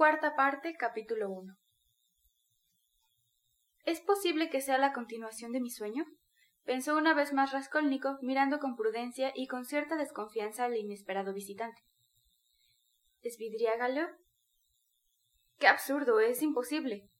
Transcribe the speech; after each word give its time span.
Cuarta 0.00 0.34
parte, 0.34 0.76
capítulo 0.78 1.28
1. 1.28 1.54
¿Es 3.84 4.00
posible 4.00 4.48
que 4.48 4.62
sea 4.62 4.78
la 4.78 4.94
continuación 4.94 5.52
de 5.52 5.60
mi 5.60 5.68
sueño? 5.68 6.06
pensó 6.64 6.96
una 6.96 7.12
vez 7.12 7.34
más 7.34 7.52
Raskolnikov 7.52 8.16
mirando 8.22 8.60
con 8.60 8.76
prudencia 8.76 9.30
y 9.34 9.46
con 9.46 9.66
cierta 9.66 9.96
desconfianza 9.96 10.64
al 10.64 10.74
inesperado 10.78 11.34
visitante. 11.34 11.82
¿Es 13.20 13.36
Vidriágalo? 13.36 14.08
¡Qué 15.58 15.66
absurdo! 15.66 16.18
Es 16.20 16.40
imposible. 16.40 17.10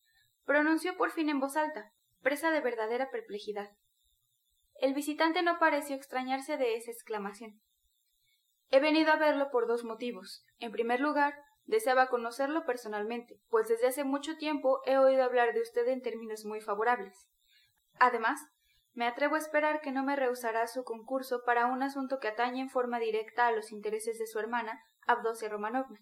pronunció 0.46 0.96
por 0.96 1.10
fin 1.10 1.28
en 1.28 1.38
voz 1.38 1.58
alta, 1.58 1.92
presa 2.22 2.50
de 2.50 2.62
verdadera 2.62 3.10
perplejidad. 3.10 3.68
El 4.76 4.94
visitante 4.94 5.42
no 5.42 5.58
pareció 5.58 5.96
extrañarse 5.96 6.56
de 6.56 6.76
esa 6.76 6.92
exclamación. 6.92 7.60
He 8.70 8.80
venido 8.80 9.12
a 9.12 9.16
verlo 9.16 9.50
por 9.50 9.66
dos 9.66 9.84
motivos. 9.84 10.46
En 10.60 10.72
primer 10.72 11.00
lugar, 11.00 11.34
deseaba 11.70 12.08
conocerlo 12.08 12.66
personalmente, 12.66 13.40
pues 13.48 13.68
desde 13.68 13.86
hace 13.86 14.02
mucho 14.02 14.36
tiempo 14.36 14.80
he 14.86 14.98
oído 14.98 15.22
hablar 15.22 15.54
de 15.54 15.62
usted 15.62 15.86
en 15.86 16.02
términos 16.02 16.44
muy 16.44 16.60
favorables. 16.60 17.28
Además, 18.00 18.40
me 18.92 19.06
atrevo 19.06 19.36
a 19.36 19.38
esperar 19.38 19.80
que 19.80 19.92
no 19.92 20.02
me 20.02 20.16
rehusará 20.16 20.66
su 20.66 20.82
concurso 20.82 21.42
para 21.46 21.66
un 21.66 21.84
asunto 21.84 22.18
que 22.18 22.26
atañe 22.26 22.60
en 22.60 22.70
forma 22.70 22.98
directa 22.98 23.46
a 23.46 23.52
los 23.52 23.70
intereses 23.70 24.18
de 24.18 24.26
su 24.26 24.40
hermana, 24.40 24.82
Abdosia 25.06 25.48
Romanovna. 25.48 26.00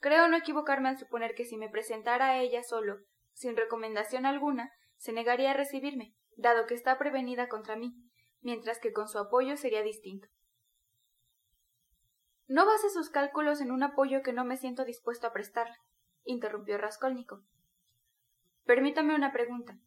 Creo 0.00 0.26
no 0.26 0.36
equivocarme 0.36 0.88
al 0.88 0.98
suponer 0.98 1.34
que 1.36 1.44
si 1.44 1.56
me 1.56 1.68
presentara 1.68 2.30
a 2.30 2.38
ella 2.38 2.64
solo, 2.64 2.98
sin 3.32 3.56
recomendación 3.56 4.26
alguna, 4.26 4.72
se 4.96 5.12
negaría 5.12 5.52
a 5.52 5.54
recibirme, 5.54 6.14
dado 6.36 6.66
que 6.66 6.74
está 6.74 6.98
prevenida 6.98 7.48
contra 7.48 7.76
mí, 7.76 7.94
mientras 8.40 8.80
que 8.80 8.92
con 8.92 9.08
su 9.08 9.18
apoyo 9.18 9.56
sería 9.56 9.82
distinto. 9.82 10.26
No 12.50 12.66
base 12.66 12.90
sus 12.90 13.10
cálculos 13.10 13.60
en 13.60 13.70
un 13.70 13.84
apoyo 13.84 14.22
que 14.24 14.32
no 14.32 14.44
me 14.44 14.56
siento 14.56 14.84
dispuesto 14.84 15.28
a 15.28 15.32
prestarle, 15.32 15.76
interrumpió 16.24 16.78
Raskolnikov. 16.78 17.44
Permítame 18.64 19.14
una 19.14 19.32
pregunta. 19.32 19.78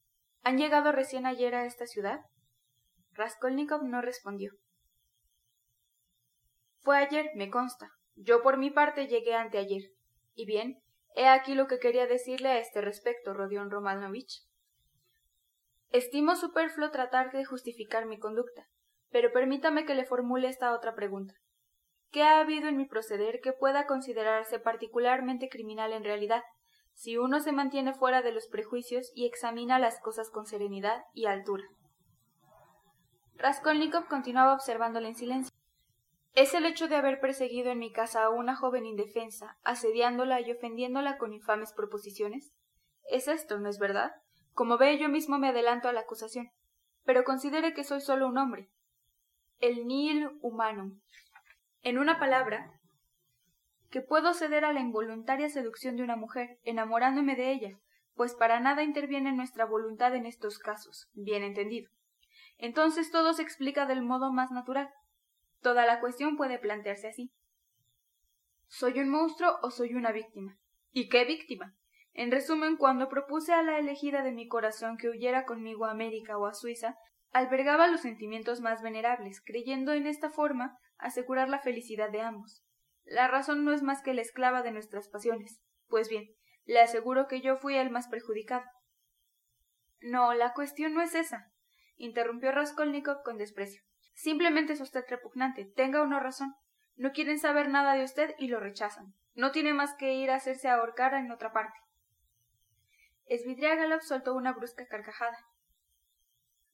¿Han 0.44 0.58
llegado 0.58 0.94
recién 0.94 1.26
ayer 1.26 1.56
a 1.56 1.66
esta 1.66 1.86
ciudad? 1.88 2.22
Raskolnikov 3.12 3.84
no 3.84 4.02
respondió. 4.02 4.54
Fue 6.80 6.98
ayer, 6.98 7.32
me 7.36 7.50
consta. 7.50 7.92
Yo 8.16 8.42
por 8.42 8.58
mi 8.58 8.72
parte 8.72 9.08
llegué 9.08 9.36
anteayer. 9.36 9.84
Y 10.34 10.46
bien, 10.46 10.82
he 11.16 11.28
aquí 11.28 11.56
lo 11.56 11.68
que 11.68 11.80
quería 11.80 12.08
decirle 12.08 12.48
a 12.48 12.60
este 12.60 12.80
respecto, 12.80 13.34
Rodion 13.34 13.72
Romanovich. 13.72 14.48
Estimo 15.90 16.38
superfluo 16.38 16.92
tratar 16.92 17.34
de 17.34 17.44
justificar 17.44 18.06
mi 18.06 18.20
conducta, 18.20 18.70
pero 19.10 19.34
permítame 19.34 19.86
que 19.86 19.96
le 19.96 20.06
formule 20.06 20.48
esta 20.48 20.74
otra 20.74 20.96
pregunta. 20.96 21.43
¿Qué 22.14 22.22
ha 22.22 22.40
habido 22.40 22.70
en 22.70 22.78
mi 22.78 22.86
proceder 22.86 23.42
que 23.42 23.54
pueda 23.54 23.88
considerarse 23.88 24.60
particularmente 24.60 25.50
criminal 25.50 25.94
en 25.94 26.04
realidad, 26.04 26.44
si 26.94 27.18
uno 27.18 27.40
se 27.40 27.52
mantiene 27.52 27.96
fuera 27.96 28.22
de 28.22 28.32
los 28.32 28.48
prejuicios 28.48 29.12
y 29.16 29.26
examina 29.26 29.80
las 29.80 30.00
cosas 30.00 30.30
con 30.30 30.46
serenidad 30.46 31.06
y 31.16 31.26
altura? 31.26 31.64
Raskolnikov 33.38 34.08
continuaba 34.08 34.54
observándole 34.54 35.08
en 35.08 35.16
silencio. 35.16 35.52
Es 36.36 36.54
el 36.54 36.68
hecho 36.68 36.88
de 36.88 36.98
haber 36.98 37.20
perseguido 37.20 37.72
en 37.72 37.80
mi 37.80 37.92
casa 37.92 38.24
a 38.24 38.30
una 38.30 38.56
joven 38.56 38.86
indefensa, 38.86 39.58
asediándola 39.64 40.40
y 40.40 40.52
ofendiéndola 40.52 41.18
con 41.18 41.34
infames 41.34 41.74
proposiciones. 41.74 42.54
Es 43.10 43.28
esto, 43.28 43.58
¿no 43.58 43.70
es 43.70 43.80
verdad? 43.80 44.12
Como 44.54 44.78
ve, 44.78 45.00
yo 45.00 45.10
mismo 45.10 45.40
me 45.40 45.50
adelanto 45.50 45.90
a 45.90 45.94
la 45.94 46.02
acusación. 46.02 46.52
Pero 47.06 47.24
considere 47.24 47.74
que 47.74 47.84
soy 47.84 48.02
solo 48.02 48.28
un 48.28 48.38
hombre. 48.38 48.70
El 49.58 49.88
nil 49.88 50.30
humanum. 50.42 51.00
En 51.84 51.98
una 51.98 52.18
palabra, 52.18 52.80
que 53.92 54.00
puedo 54.00 54.34
ceder 54.34 54.64
a 54.64 54.72
la 54.72 54.80
involuntaria 54.80 55.50
seducción 55.50 55.98
de 55.98 56.04
una 56.04 56.16
mujer, 56.16 56.58
enamorándome 56.64 57.36
de 57.36 57.52
ella, 57.52 57.78
pues 58.16 58.36
para 58.36 58.62
nada 58.62 58.84
interviene 58.84 59.34
nuestra 59.34 59.66
voluntad 59.66 60.16
en 60.16 60.26
estos 60.26 60.60
casos, 60.60 61.10
bien 61.14 61.44
entendido. 61.44 61.92
Entonces 62.58 63.12
todo 63.12 63.34
se 63.34 63.42
explica 63.42 63.86
del 63.86 64.02
modo 64.02 64.32
más 64.32 64.50
natural. 64.50 64.90
Toda 65.62 65.86
la 65.86 66.00
cuestión 66.00 66.38
puede 66.38 66.58
plantearse 66.58 67.10
así. 67.10 67.34
¿Soy 68.68 69.00
un 69.02 69.10
monstruo 69.10 69.58
o 69.62 69.70
soy 69.70 69.94
una 69.94 70.14
víctima? 70.14 70.58
¿Y 70.92 71.10
qué 71.10 71.26
víctima? 71.26 71.76
En 72.14 72.32
resumen, 72.32 72.78
cuando 72.78 73.10
propuse 73.10 73.52
a 73.52 73.62
la 73.62 73.78
elegida 73.78 74.24
de 74.24 74.32
mi 74.32 74.48
corazón 74.48 74.96
que 74.96 75.10
huyera 75.10 75.44
conmigo 75.44 75.84
a 75.84 75.92
América 75.92 76.38
o 76.38 76.46
a 76.46 76.54
Suiza, 76.54 76.96
albergaba 77.34 77.88
los 77.88 78.00
sentimientos 78.00 78.62
más 78.62 78.82
venerables, 78.82 79.42
creyendo 79.44 79.92
en 79.92 80.08
esta 80.08 80.30
forma 80.30 80.78
asegurar 80.98 81.50
la 81.50 81.60
felicidad 81.60 82.10
de 82.10 82.22
ambos. 82.22 82.64
La 83.06 83.28
razón 83.28 83.66
no 83.66 83.74
es 83.74 83.82
más 83.82 84.02
que 84.02 84.14
la 84.14 84.22
esclava 84.22 84.62
de 84.62 84.72
nuestras 84.72 85.10
pasiones. 85.10 85.62
Pues 85.88 86.10
bien, 86.10 86.30
le 86.66 86.80
aseguro 86.80 87.28
que 87.28 87.42
yo 87.42 87.58
fui 87.58 87.76
el 87.76 87.90
más 87.90 88.08
perjudicado. 88.08 88.66
No, 90.00 90.34
la 90.34 90.54
cuestión 90.54 90.94
no 90.94 91.02
es 91.02 91.16
esa, 91.16 91.52
interrumpió 91.96 92.52
Raskolnikov 92.52 93.24
con 93.24 93.38
desprecio. 93.38 93.82
Simplemente 94.14 94.74
es 94.74 94.82
usted 94.82 95.06
repugnante, 95.10 95.66
tenga 95.66 96.02
una 96.02 96.20
razón. 96.20 96.54
No 96.96 97.12
quieren 97.12 97.40
saber 97.40 97.70
nada 97.70 97.96
de 97.96 98.04
usted 98.04 98.36
y 98.38 98.48
lo 98.48 98.60
rechazan. 98.60 99.14
No 99.34 99.52
tiene 99.52 99.74
más 99.74 99.96
que 99.96 100.14
ir 100.14 100.30
a 100.30 100.36
hacerse 100.36 100.70
ahorcar 100.70 101.14
en 101.16 101.32
otra 101.32 101.52
parte. 101.52 101.78
Svidriagalov 103.30 104.02
soltó 104.02 104.36
una 104.36 104.54
brusca 104.54 104.86
carcajada. 104.88 105.38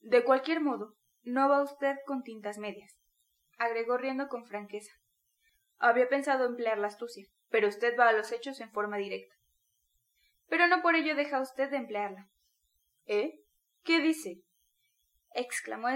De 0.00 0.24
cualquier 0.24 0.60
modo, 0.60 0.96
no 1.22 1.48
va 1.48 1.62
usted 1.62 1.96
con 2.06 2.22
tintas 2.22 2.58
medias, 2.58 2.99
agregó 3.60 3.96
riendo 3.96 4.28
con 4.28 4.46
franqueza. 4.46 4.92
Había 5.78 6.08
pensado 6.08 6.46
emplear 6.46 6.78
la 6.78 6.88
astucia, 6.88 7.26
pero 7.48 7.68
usted 7.68 7.96
va 7.96 8.08
a 8.08 8.12
los 8.12 8.32
hechos 8.32 8.60
en 8.60 8.72
forma 8.72 8.96
directa. 8.96 9.34
Pero 10.48 10.66
no 10.66 10.82
por 10.82 10.96
ello 10.96 11.14
deja 11.14 11.40
usted 11.40 11.70
de 11.70 11.76
emplearla. 11.76 12.28
¿Eh? 13.06 13.40
¿Qué 13.84 14.00
dice? 14.00 14.42
exclamó, 15.32 15.88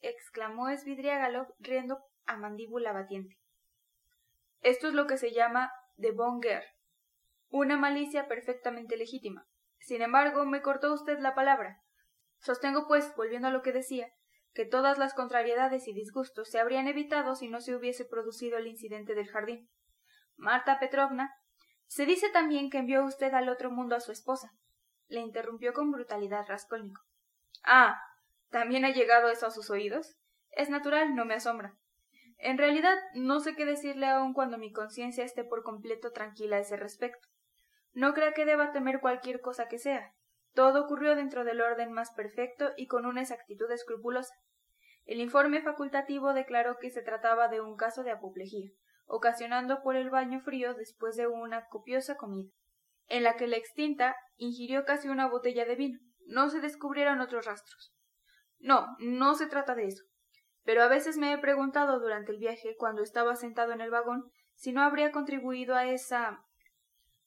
exclamó 0.00 0.68
Svidriagalov 0.76 1.46
riendo 1.60 1.98
a 2.26 2.36
mandíbula 2.36 2.92
batiente. 2.92 3.38
Esto 4.60 4.88
es 4.88 4.94
lo 4.94 5.06
que 5.06 5.16
se 5.16 5.32
llama 5.32 5.72
de 5.96 6.12
bon 6.12 6.40
una 7.48 7.76
malicia 7.76 8.28
perfectamente 8.28 8.96
legítima, 8.96 9.46
sin 9.78 10.02
embargo, 10.02 10.44
me 10.44 10.60
cortó 10.60 10.92
usted 10.92 11.18
la 11.20 11.34
palabra. 11.34 11.82
Sostengo, 12.38 12.86
pues, 12.86 13.14
volviendo 13.16 13.48
a 13.48 13.50
lo 13.50 13.62
que 13.62 13.72
decía, 13.72 14.12
que 14.52 14.64
todas 14.64 14.98
las 14.98 15.14
contrariedades 15.14 15.86
y 15.88 15.92
disgustos 15.92 16.48
se 16.48 16.58
habrían 16.58 16.88
evitado 16.88 17.36
si 17.36 17.48
no 17.48 17.60
se 17.60 17.74
hubiese 17.74 18.04
producido 18.04 18.58
el 18.58 18.66
incidente 18.66 19.14
del 19.14 19.28
jardín. 19.28 19.70
Marta 20.36 20.78
Petrovna, 20.78 21.32
se 21.86 22.06
dice 22.06 22.30
también 22.30 22.70
que 22.70 22.78
envió 22.78 23.04
usted 23.04 23.34
al 23.34 23.48
otro 23.48 23.70
mundo 23.70 23.96
a 23.96 24.00
su 24.00 24.12
esposa. 24.12 24.52
Le 25.08 25.20
interrumpió 25.20 25.72
con 25.72 25.90
brutalidad 25.90 26.46
Raskolnikov. 26.46 27.04
Ah, 27.64 28.00
¿también 28.48 28.84
ha 28.84 28.90
llegado 28.90 29.28
eso 29.28 29.46
a 29.46 29.50
sus 29.50 29.70
oídos? 29.70 30.16
Es 30.50 30.70
natural, 30.70 31.14
no 31.14 31.24
me 31.24 31.34
asombra. 31.34 31.76
En 32.38 32.58
realidad, 32.58 32.96
no 33.14 33.40
sé 33.40 33.54
qué 33.54 33.66
decirle 33.66 34.06
aún 34.06 34.32
cuando 34.32 34.56
mi 34.56 34.72
conciencia 34.72 35.24
esté 35.24 35.44
por 35.44 35.62
completo 35.62 36.10
tranquila 36.12 36.56
a 36.56 36.60
ese 36.60 36.76
respecto. 36.76 37.28
No 37.92 38.14
crea 38.14 38.32
que 38.32 38.46
deba 38.46 38.72
temer 38.72 39.00
cualquier 39.00 39.40
cosa 39.40 39.68
que 39.68 39.78
sea. 39.78 40.14
Todo 40.54 40.84
ocurrió 40.84 41.14
dentro 41.14 41.44
del 41.44 41.60
orden 41.60 41.92
más 41.92 42.12
perfecto 42.12 42.72
y 42.76 42.86
con 42.86 43.06
una 43.06 43.22
exactitud 43.22 43.70
escrupulosa. 43.70 44.34
El 45.06 45.20
informe 45.20 45.62
facultativo 45.62 46.34
declaró 46.34 46.76
que 46.78 46.90
se 46.90 47.02
trataba 47.02 47.48
de 47.48 47.60
un 47.60 47.76
caso 47.76 48.02
de 48.02 48.10
apoplejía, 48.10 48.70
ocasionando 49.06 49.82
por 49.82 49.96
el 49.96 50.10
baño 50.10 50.40
frío 50.40 50.74
después 50.74 51.16
de 51.16 51.26
una 51.26 51.66
copiosa 51.66 52.16
comida, 52.16 52.50
en 53.06 53.22
la 53.22 53.36
que 53.36 53.46
la 53.46 53.56
extinta 53.56 54.16
ingirió 54.36 54.84
casi 54.84 55.08
una 55.08 55.28
botella 55.28 55.64
de 55.64 55.76
vino. 55.76 55.98
No 56.26 56.48
se 56.48 56.60
descubrieron 56.60 57.20
otros 57.20 57.46
rastros. 57.46 57.92
No, 58.58 58.86
no 58.98 59.34
se 59.34 59.46
trata 59.46 59.74
de 59.74 59.86
eso. 59.86 60.04
Pero 60.64 60.82
a 60.82 60.88
veces 60.88 61.16
me 61.16 61.32
he 61.32 61.38
preguntado 61.38 61.98
durante 61.98 62.32
el 62.32 62.38
viaje, 62.38 62.76
cuando 62.76 63.02
estaba 63.02 63.34
sentado 63.34 63.72
en 63.72 63.80
el 63.80 63.90
vagón, 63.90 64.30
si 64.54 64.72
no 64.72 64.82
habría 64.82 65.10
contribuido 65.10 65.74
a 65.74 65.86
esa 65.86 66.44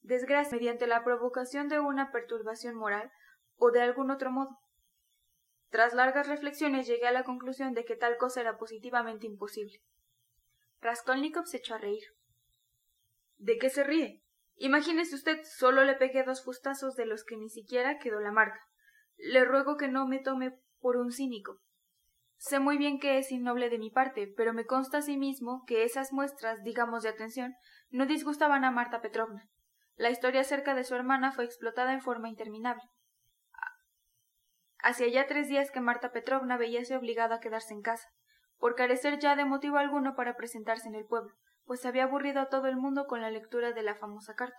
desgracia 0.04 0.58
mediante 0.58 0.86
la 0.86 1.04
provocación 1.04 1.70
de 1.70 1.80
una 1.80 2.12
perturbación 2.12 2.76
moral 2.76 3.12
o 3.56 3.72
de 3.72 3.82
algún 3.82 4.12
otro 4.12 4.32
modo. 4.32 4.60
Tras 5.70 5.94
largas 5.94 6.28
reflexiones 6.28 6.86
llegué 6.86 7.08
a 7.08 7.12
la 7.12 7.24
conclusión 7.24 7.74
de 7.74 7.84
que 7.86 7.96
tal 7.96 8.18
cosa 8.18 8.42
era 8.42 8.58
positivamente 8.58 9.26
imposible. 9.26 9.82
Raskolnikov 10.82 11.48
se 11.48 11.58
echó 11.58 11.76
a 11.76 11.80
reír. 11.80 12.04
¿De 13.38 13.58
qué 13.58 13.70
se 13.70 13.84
ríe? 13.84 14.22
Imagínese 14.58 15.16
usted, 15.16 15.40
solo 15.44 15.84
le 15.84 15.96
pegué 15.96 16.24
dos 16.24 16.44
fustazos 16.44 16.96
de 16.96 17.06
los 17.06 17.24
que 17.24 17.38
ni 17.38 17.50
siquiera 17.50 17.98
quedó 17.98 18.20
la 18.20 18.32
marca. 18.32 18.60
Le 19.18 19.46
ruego 19.46 19.78
que 19.78 19.88
no 19.88 20.08
me 20.08 20.20
tome 20.20 20.60
por 20.80 20.98
un 20.98 21.12
cínico. 21.12 21.60
Sé 22.38 22.60
muy 22.60 22.78
bien 22.78 23.00
que 23.00 23.18
es 23.18 23.32
innoble 23.32 23.70
de 23.70 23.80
mi 23.80 23.90
parte, 23.90 24.32
pero 24.36 24.54
me 24.54 24.66
consta 24.66 24.98
asimismo 24.98 25.64
que 25.66 25.86
esas 25.86 26.12
muestras, 26.12 26.62
digamos, 26.64 27.04
de 27.04 27.10
atención, 27.10 27.56
no 27.90 28.06
disgustaban 28.06 28.66
a 28.66 28.72
Marta 28.72 29.02
Petrovna. 29.02 29.50
La 29.96 30.10
historia 30.10 30.42
acerca 30.42 30.74
de 30.74 30.84
su 30.84 30.96
hermana 30.96 31.32
fue 31.32 31.46
explotada 31.46 31.94
en 31.94 32.02
forma 32.02 32.30
interminable. 32.30 32.84
Hacía 34.80 35.08
ya 35.08 35.28
tres 35.28 35.48
días 35.48 35.72
que 35.72 35.80
Marta 35.80 36.12
Petrovna 36.12 36.58
veíase 36.58 36.98
obligada 36.98 37.36
a 37.36 37.40
quedarse 37.40 37.74
en 37.74 37.82
casa, 37.82 38.10
por 38.58 38.76
carecer 38.76 39.20
ya 39.20 39.36
de 39.36 39.46
motivo 39.46 39.78
alguno 39.78 40.16
para 40.16 40.36
presentarse 40.36 40.88
en 40.88 40.96
el 40.96 41.06
pueblo, 41.06 41.34
pues 41.66 41.86
había 41.86 42.04
aburrido 42.04 42.42
a 42.42 42.50
todo 42.50 42.68
el 42.68 42.76
mundo 42.76 43.08
con 43.08 43.22
la 43.22 43.30
lectura 43.30 43.72
de 43.72 43.84
la 43.84 43.96
famosa 43.96 44.36
carta. 44.36 44.58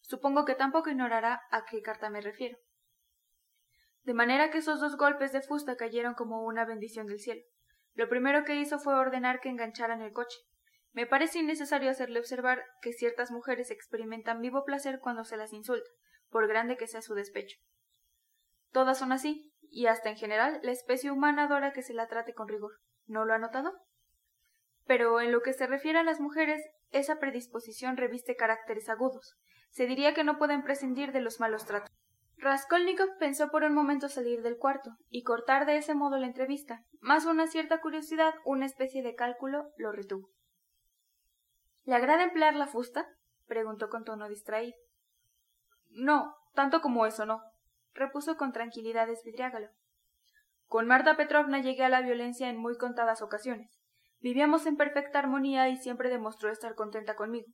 Supongo 0.00 0.44
que 0.44 0.54
tampoco 0.54 0.90
ignorará 0.90 1.42
a 1.50 1.64
qué 1.64 1.82
carta 1.82 2.08
me 2.08 2.20
refiero. 2.20 2.58
De 4.04 4.14
manera 4.14 4.50
que 4.50 4.58
esos 4.58 4.80
dos 4.80 4.96
golpes 4.96 5.32
de 5.32 5.42
fusta 5.42 5.76
cayeron 5.76 6.14
como 6.14 6.44
una 6.44 6.64
bendición 6.64 7.06
del 7.06 7.20
cielo. 7.20 7.42
Lo 7.94 8.08
primero 8.08 8.44
que 8.44 8.56
hizo 8.56 8.78
fue 8.78 8.94
ordenar 8.94 9.40
que 9.40 9.48
engancharan 9.48 10.00
el 10.02 10.12
coche. 10.12 10.38
Me 10.92 11.06
parece 11.06 11.38
innecesario 11.38 11.90
hacerle 11.90 12.18
observar 12.18 12.64
que 12.82 12.92
ciertas 12.92 13.30
mujeres 13.30 13.70
experimentan 13.70 14.40
vivo 14.40 14.64
placer 14.64 15.00
cuando 15.00 15.24
se 15.24 15.36
las 15.36 15.52
insulta, 15.52 15.88
por 16.30 16.48
grande 16.48 16.76
que 16.76 16.86
sea 16.86 17.02
su 17.02 17.14
despecho. 17.14 17.58
Todas 18.72 18.98
son 18.98 19.12
así, 19.12 19.52
y 19.70 19.86
hasta 19.86 20.10
en 20.10 20.16
general 20.16 20.60
la 20.62 20.72
especie 20.72 21.10
humana 21.10 21.44
adora 21.44 21.72
que 21.72 21.82
se 21.82 21.94
la 21.94 22.08
trate 22.08 22.34
con 22.34 22.48
rigor. 22.48 22.72
¿No 23.06 23.24
lo 23.24 23.34
ha 23.34 23.38
notado? 23.38 23.72
Pero 24.86 25.20
en 25.20 25.32
lo 25.32 25.42
que 25.42 25.52
se 25.52 25.66
refiere 25.66 25.98
a 25.98 26.04
las 26.04 26.20
mujeres, 26.20 26.62
esa 26.90 27.18
predisposición 27.18 27.96
reviste 27.96 28.36
caracteres 28.36 28.88
agudos. 28.88 29.36
Se 29.70 29.86
diría 29.86 30.14
que 30.14 30.24
no 30.24 30.38
pueden 30.38 30.62
prescindir 30.62 31.12
de 31.12 31.20
los 31.20 31.40
malos 31.40 31.66
tratos. 31.66 31.90
Raskolnikov 32.38 33.18
pensó 33.18 33.50
por 33.50 33.64
un 33.64 33.74
momento 33.74 34.08
salir 34.08 34.42
del 34.42 34.56
cuarto 34.56 34.92
y 35.10 35.24
cortar 35.24 35.66
de 35.66 35.76
ese 35.76 35.94
modo 35.94 36.18
la 36.18 36.26
entrevista, 36.26 36.84
mas 37.00 37.26
una 37.26 37.48
cierta 37.48 37.80
curiosidad, 37.80 38.32
una 38.44 38.64
especie 38.64 39.02
de 39.02 39.14
cálculo, 39.14 39.72
lo 39.76 39.92
retuvo. 39.92 40.30
¿Le 41.88 41.94
agrada 41.94 42.22
emplear 42.22 42.54
la 42.54 42.66
fusta? 42.66 43.08
preguntó 43.46 43.88
con 43.88 44.04
tono 44.04 44.28
distraído. 44.28 44.76
No, 45.88 46.36
tanto 46.52 46.82
como 46.82 47.06
eso 47.06 47.24
no, 47.24 47.40
repuso 47.94 48.36
con 48.36 48.52
tranquilidad 48.52 49.08
Svidriágalo. 49.08 49.70
Con 50.66 50.86
Marta 50.86 51.16
Petrovna 51.16 51.62
llegué 51.62 51.84
a 51.84 51.88
la 51.88 52.02
violencia 52.02 52.50
en 52.50 52.58
muy 52.58 52.76
contadas 52.76 53.22
ocasiones. 53.22 53.80
Vivíamos 54.20 54.66
en 54.66 54.76
perfecta 54.76 55.20
armonía 55.20 55.70
y 55.70 55.78
siempre 55.78 56.10
demostró 56.10 56.50
estar 56.50 56.74
contenta 56.74 57.16
conmigo. 57.16 57.50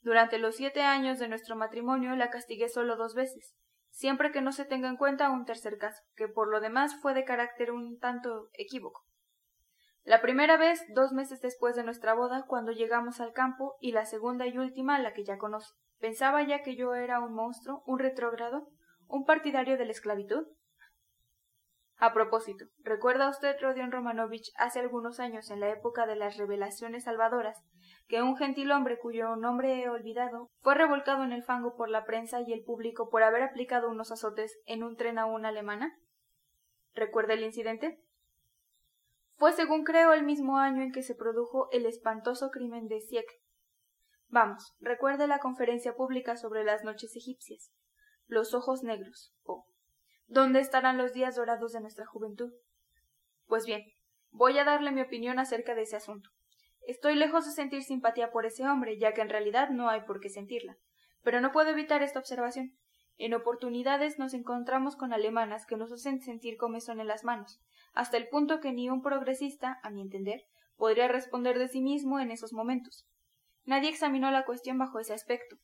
Durante 0.00 0.38
los 0.38 0.54
siete 0.54 0.82
años 0.82 1.18
de 1.18 1.26
nuestro 1.26 1.56
matrimonio 1.56 2.14
la 2.14 2.30
castigué 2.30 2.68
solo 2.68 2.94
dos 2.94 3.16
veces, 3.16 3.56
siempre 3.90 4.30
que 4.30 4.42
no 4.42 4.52
se 4.52 4.64
tenga 4.64 4.88
en 4.88 4.96
cuenta 4.96 5.28
un 5.30 5.44
tercer 5.44 5.76
caso, 5.78 6.00
que 6.14 6.28
por 6.28 6.48
lo 6.52 6.60
demás 6.60 6.94
fue 7.02 7.14
de 7.14 7.24
carácter 7.24 7.72
un 7.72 7.98
tanto 7.98 8.48
equívoco. 8.52 9.02
La 10.04 10.20
primera 10.20 10.56
vez, 10.56 10.84
dos 10.94 11.12
meses 11.12 11.40
después 11.40 11.76
de 11.76 11.84
nuestra 11.84 12.14
boda, 12.14 12.44
cuando 12.48 12.72
llegamos 12.72 13.20
al 13.20 13.32
campo, 13.32 13.76
y 13.80 13.92
la 13.92 14.04
segunda 14.04 14.46
y 14.46 14.58
última, 14.58 14.98
la 14.98 15.12
que 15.12 15.24
ya 15.24 15.38
conoce. 15.38 15.72
¿Pensaba 16.00 16.42
ya 16.42 16.62
que 16.62 16.74
yo 16.74 16.94
era 16.94 17.20
un 17.20 17.34
monstruo, 17.34 17.84
un 17.86 18.00
retrógrado, 18.00 18.68
un 19.06 19.24
partidario 19.24 19.78
de 19.78 19.84
la 19.84 19.92
esclavitud? 19.92 20.44
A 21.98 22.12
propósito, 22.12 22.64
¿recuerda 22.80 23.28
usted, 23.28 23.54
Rodion 23.60 23.92
Romanovich, 23.92 24.50
hace 24.56 24.80
algunos 24.80 25.20
años, 25.20 25.52
en 25.52 25.60
la 25.60 25.68
época 25.70 26.04
de 26.04 26.16
las 26.16 26.36
revelaciones 26.36 27.04
salvadoras, 27.04 27.62
que 28.08 28.22
un 28.22 28.36
gentil 28.36 28.72
hombre 28.72 28.98
cuyo 28.98 29.36
nombre 29.36 29.80
he 29.80 29.88
olvidado 29.88 30.50
fue 30.62 30.74
revolcado 30.74 31.22
en 31.22 31.30
el 31.30 31.44
fango 31.44 31.76
por 31.76 31.88
la 31.88 32.04
prensa 32.04 32.40
y 32.40 32.52
el 32.52 32.64
público 32.64 33.08
por 33.08 33.22
haber 33.22 33.44
aplicado 33.44 33.88
unos 33.88 34.10
azotes 34.10 34.58
en 34.66 34.82
un 34.82 34.96
tren 34.96 35.16
a 35.16 35.26
una 35.26 35.50
alemana? 35.50 35.96
¿Recuerda 36.92 37.34
el 37.34 37.44
incidente? 37.44 38.02
Fue, 39.42 39.52
según 39.52 39.82
creo, 39.82 40.12
el 40.12 40.22
mismo 40.22 40.58
año 40.58 40.84
en 40.84 40.92
que 40.92 41.02
se 41.02 41.16
produjo 41.16 41.68
el 41.72 41.84
espantoso 41.84 42.52
crimen 42.52 42.86
de 42.86 43.00
Siek. 43.00 43.26
Vamos, 44.28 44.76
recuerde 44.78 45.26
la 45.26 45.40
conferencia 45.40 45.96
pública 45.96 46.36
sobre 46.36 46.62
las 46.62 46.84
noches 46.84 47.16
egipcias. 47.16 47.72
Los 48.28 48.54
ojos 48.54 48.84
negros. 48.84 49.34
Oh. 49.42 49.66
¿Dónde 50.28 50.60
estarán 50.60 50.96
los 50.96 51.12
días 51.12 51.34
dorados 51.34 51.72
de 51.72 51.80
nuestra 51.80 52.06
juventud? 52.06 52.52
Pues 53.48 53.66
bien, 53.66 53.82
voy 54.30 54.56
a 54.58 54.64
darle 54.64 54.92
mi 54.92 55.00
opinión 55.00 55.40
acerca 55.40 55.74
de 55.74 55.82
ese 55.82 55.96
asunto. 55.96 56.30
Estoy 56.86 57.16
lejos 57.16 57.44
de 57.44 57.50
sentir 57.50 57.82
simpatía 57.82 58.30
por 58.30 58.46
ese 58.46 58.64
hombre, 58.68 58.96
ya 58.96 59.12
que 59.12 59.22
en 59.22 59.28
realidad 59.28 59.70
no 59.70 59.88
hay 59.88 60.02
por 60.02 60.20
qué 60.20 60.28
sentirla. 60.28 60.76
Pero 61.24 61.40
no 61.40 61.50
puedo 61.50 61.70
evitar 61.70 62.04
esta 62.04 62.20
observación. 62.20 62.78
En 63.18 63.34
oportunidades 63.34 64.18
nos 64.18 64.34
encontramos 64.34 64.96
con 64.96 65.12
alemanas 65.12 65.66
que 65.66 65.76
nos 65.76 65.92
hacen 65.92 66.20
sentir 66.20 66.56
comezón 66.56 67.00
en 67.00 67.06
las 67.06 67.24
manos, 67.24 67.60
hasta 67.92 68.16
el 68.16 68.28
punto 68.28 68.60
que 68.60 68.72
ni 68.72 68.88
un 68.88 69.02
progresista, 69.02 69.78
a 69.82 69.90
mi 69.90 70.00
entender, 70.00 70.42
podría 70.76 71.08
responder 71.08 71.58
de 71.58 71.68
sí 71.68 71.80
mismo 71.82 72.18
en 72.20 72.30
esos 72.30 72.52
momentos. 72.52 73.06
Nadie 73.64 73.90
examinó 73.90 74.30
la 74.30 74.44
cuestión 74.44 74.78
bajo 74.78 74.98
ese 74.98 75.14
aspecto, 75.14 75.56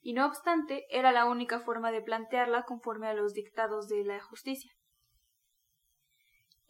y 0.00 0.12
no 0.12 0.26
obstante 0.26 0.84
era 0.90 1.12
la 1.12 1.24
única 1.24 1.60
forma 1.60 1.90
de 1.90 2.02
plantearla 2.02 2.64
conforme 2.64 3.08
a 3.08 3.14
los 3.14 3.32
dictados 3.32 3.88
de 3.88 4.04
la 4.04 4.20
justicia. 4.20 4.70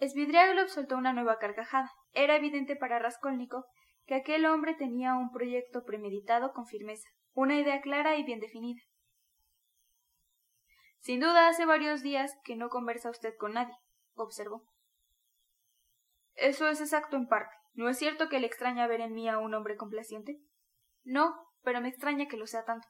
Svidriaglov 0.00 0.68
soltó 0.68 0.96
una 0.96 1.12
nueva 1.12 1.38
carcajada. 1.38 1.90
Era 2.12 2.36
evidente 2.36 2.76
para 2.76 2.98
Raskolnikov 2.98 3.64
que 4.06 4.14
aquel 4.14 4.46
hombre 4.46 4.74
tenía 4.74 5.14
un 5.14 5.30
proyecto 5.30 5.84
premeditado 5.84 6.52
con 6.52 6.66
firmeza, 6.66 7.08
una 7.32 7.58
idea 7.58 7.80
clara 7.80 8.16
y 8.16 8.24
bien 8.24 8.40
definida. 8.40 8.80
Sin 11.06 11.20
duda 11.20 11.47
hace 11.47 11.64
varios 11.67 12.03
días 12.03 12.37
que 12.43 12.56
no 12.56 12.69
conversa 12.69 13.11
usted 13.11 13.37
con 13.37 13.53
nadie, 13.53 13.76
observó. 14.17 14.64
Eso 16.35 16.67
es 16.67 16.81
exacto 16.81 17.14
en 17.14 17.29
parte. 17.29 17.55
¿No 17.75 17.88
es 17.88 17.97
cierto 17.97 18.29
que 18.29 18.41
le 18.41 18.49
extraña 18.49 18.88
ver 18.88 19.00
en 19.00 19.12
mí 19.12 19.29
a 19.29 19.38
un 19.38 19.55
hombre 19.55 19.76
complaciente? 19.76 20.41
No, 21.05 21.32
pero 21.62 21.81
me 21.81 21.88
extraña 21.91 22.26
que 22.26 22.37
lo 22.37 22.49
sea 22.49 22.64
tanto. 22.64 22.88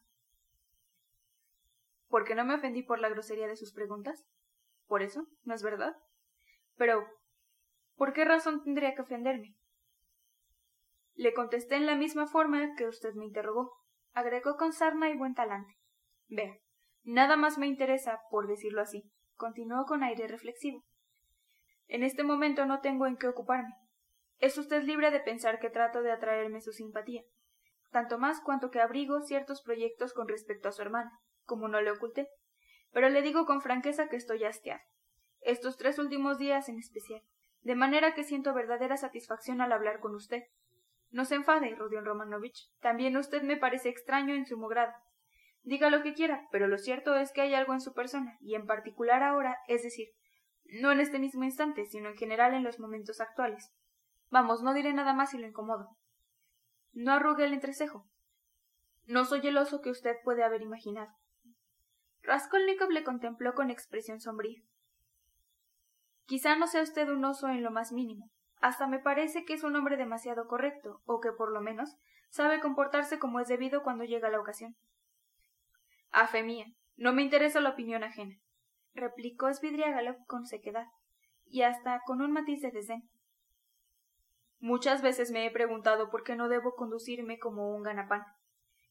¿Por 2.09 2.25
qué 2.25 2.35
no 2.35 2.47
me 2.47 2.55
ofendí 2.55 2.83
por 2.83 3.01
la 3.01 3.11
grosería 3.11 3.49
de 3.49 3.57
sus 3.57 3.75
preguntas? 3.75 4.25
¿Por 4.87 5.03
eso? 5.03 5.27
¿No 5.45 5.55
es 5.55 5.63
verdad? 5.63 5.95
Pero, 6.79 7.07
¿por 7.97 8.15
qué 8.15 8.25
razón 8.25 8.65
tendría 8.65 8.95
que 8.95 9.03
ofenderme? 9.03 9.55
Le 11.17 11.35
contesté 11.35 11.75
en 11.75 11.85
la 11.85 11.97
misma 11.97 12.27
forma 12.27 12.77
que 12.77 12.89
usted 12.89 13.13
me 13.13 13.27
interrogó. 13.27 13.75
Agregó 14.15 14.57
con 14.57 14.73
sarna 14.73 15.11
y 15.11 15.19
buen 15.19 15.35
talante. 15.35 15.77
Vea, 16.29 16.57
nada 17.07 17.37
más 17.37 17.57
me 17.57 17.67
interesa, 17.67 18.21
por 18.31 18.47
decirlo 18.47 18.83
así. 18.83 19.11
Continuó 19.37 19.85
con 19.87 20.03
aire 20.03 20.27
reflexivo. 20.29 20.85
En 21.89 22.03
este 22.03 22.25
momento 22.25 22.67
no 22.67 22.81
tengo 22.81 23.07
en 23.07 23.17
qué 23.17 23.29
ocuparme. 23.29 23.75
Es 24.39 24.59
usted 24.59 24.83
libre 24.83 25.11
de 25.11 25.21
pensar 25.21 25.59
que 25.59 25.71
trato 25.71 26.03
de 26.03 26.13
atraerme 26.13 26.61
su 26.61 26.73
simpatía, 26.73 27.23
tanto 27.91 28.19
más 28.19 28.41
cuanto 28.41 28.71
que 28.71 28.81
abrigo 28.81 29.23
ciertos 29.23 29.63
proyectos 29.63 30.13
con 30.13 30.29
respecto 30.29 30.69
a 30.69 30.73
su 30.73 30.83
hermana 30.83 31.11
como 31.47 31.69
no 31.69 31.81
le 31.81 31.93
oculté, 31.93 32.29
pero 32.93 33.09
le 33.09 33.23
digo 33.23 33.47
con 33.47 33.63
franqueza 33.63 34.09
que 34.09 34.17
estoy 34.17 34.45
hastiado, 34.45 34.81
estos 35.41 35.77
tres 35.77 35.99
últimos 35.99 36.39
días 36.39 36.69
en 36.69 36.79
especial, 36.79 37.23
de 37.63 37.75
manera 37.75 38.15
que 38.15 38.25
siento 38.25 38.53
verdadera 38.53 38.97
satisfacción 38.97 39.61
al 39.61 39.73
hablar 39.73 40.01
con 40.01 40.15
usted. 40.15 40.43
No 41.11 41.25
se 41.25 41.37
enfade, 41.37 41.75
Rodion 41.75 42.05
Romanovich, 42.05 42.69
también 42.81 43.17
usted 43.17 43.43
me 43.43 43.57
parece 43.57 43.89
extraño 43.89 44.35
en 44.35 44.45
su 44.45 44.59
grado. 44.59 44.93
Diga 45.67 45.91
lo 45.91 46.05
que 46.05 46.15
quiera, 46.15 46.47
pero 46.53 46.69
lo 46.69 46.79
cierto 46.79 47.17
es 47.17 47.33
que 47.33 47.41
hay 47.41 47.53
algo 47.53 47.73
en 47.73 47.81
su 47.81 47.93
persona, 47.93 48.39
y 48.41 48.55
en 48.55 48.67
particular 48.67 49.25
ahora, 49.25 49.59
es 49.67 49.83
decir, 49.83 50.07
no 50.65 50.93
en 50.93 51.01
este 51.01 51.19
mismo 51.19 51.43
instante, 51.43 51.87
sino 51.87 52.09
en 52.09 52.17
general 52.17 52.55
en 52.55 52.63
los 52.63 52.79
momentos 52.79 53.21
actuales. 53.21 53.73
Vamos, 54.31 54.63
no 54.63 54.75
diré 54.75 54.93
nada 54.93 55.13
más 55.13 55.31
si 55.31 55.39
lo 55.39 55.47
incomodo. 55.49 55.89
No 56.93 57.13
arrugue 57.13 57.45
el 57.45 57.53
entrecejo. 57.53 58.07
No 59.07 59.25
soy 59.25 59.45
el 59.49 59.59
oso 59.59 59.81
que 59.81 59.91
usted 59.91 60.15
puede 60.23 60.45
haber 60.45 60.63
imaginado. 60.63 61.11
Raskolnikov 62.23 62.91
le 62.91 63.03
contempló 63.03 63.55
con 63.55 63.69
expresión 63.69 64.21
sombría. 64.21 64.63
Quizá 66.27 66.55
no 66.55 66.69
sea 66.69 66.83
usted 66.83 67.09
un 67.09 67.25
oso 67.25 67.49
en 67.49 67.65
lo 67.65 67.73
más 67.73 67.91
mínimo. 67.91 68.31
Hasta 68.61 68.87
me 68.87 69.01
parece 69.01 69.45
que 69.45 69.55
es 69.55 69.65
un 69.65 69.75
hombre 69.75 69.97
demasiado 69.97 70.47
correcto, 70.47 71.01
o 71.07 71.19
que 71.19 71.33
por 71.33 71.51
lo 71.51 71.61
menos 71.61 71.97
sabe 72.31 72.61
comportarse 72.61 73.19
como 73.19 73.41
es 73.41 73.49
debido 73.49 73.83
cuando 73.83 74.05
llega 74.05 74.31
la 74.31 74.39
ocasión. 74.39 74.77
A 76.11 76.27
fe 76.27 76.43
mía, 76.43 76.67
no 76.97 77.13
me 77.13 77.23
interesa 77.23 77.61
la 77.61 77.71
opinión 77.71 78.05
ajena, 78.05 78.37
replicó 78.95 79.53
Svidriagalov 79.53 80.17
con 80.27 80.47
sequedad, 80.47 80.87
y 81.45 81.63
hasta 81.63 82.01
con 82.07 82.23
un 82.23 82.33
matiz 82.33 82.61
de 82.63 82.71
desdén. 82.71 83.09
Muchas 84.59 85.03
veces 85.03 85.31
me 85.31 85.47
he 85.47 85.51
preguntado 85.51 86.11
por 86.11 86.23
qué 86.23 86.35
no 86.35 86.49
debo 86.49 86.75
conducirme 86.75 87.39
como 87.39 87.75
un 87.75 87.83
ganapán. 87.83 88.25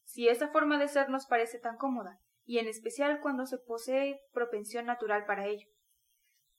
Si 0.03 0.27
esa 0.27 0.50
forma 0.50 0.77
de 0.77 0.88
ser 0.88 1.10
nos 1.10 1.25
parece 1.25 1.60
tan 1.60 1.77
cómoda, 1.77 2.19
y 2.45 2.60
en 2.60 2.67
especial 2.67 3.19
cuando 3.22 3.45
se 3.45 3.57
posee 3.57 4.22
propensión 4.31 4.86
natural 4.86 5.25
para 5.25 5.48
ello. 5.48 5.67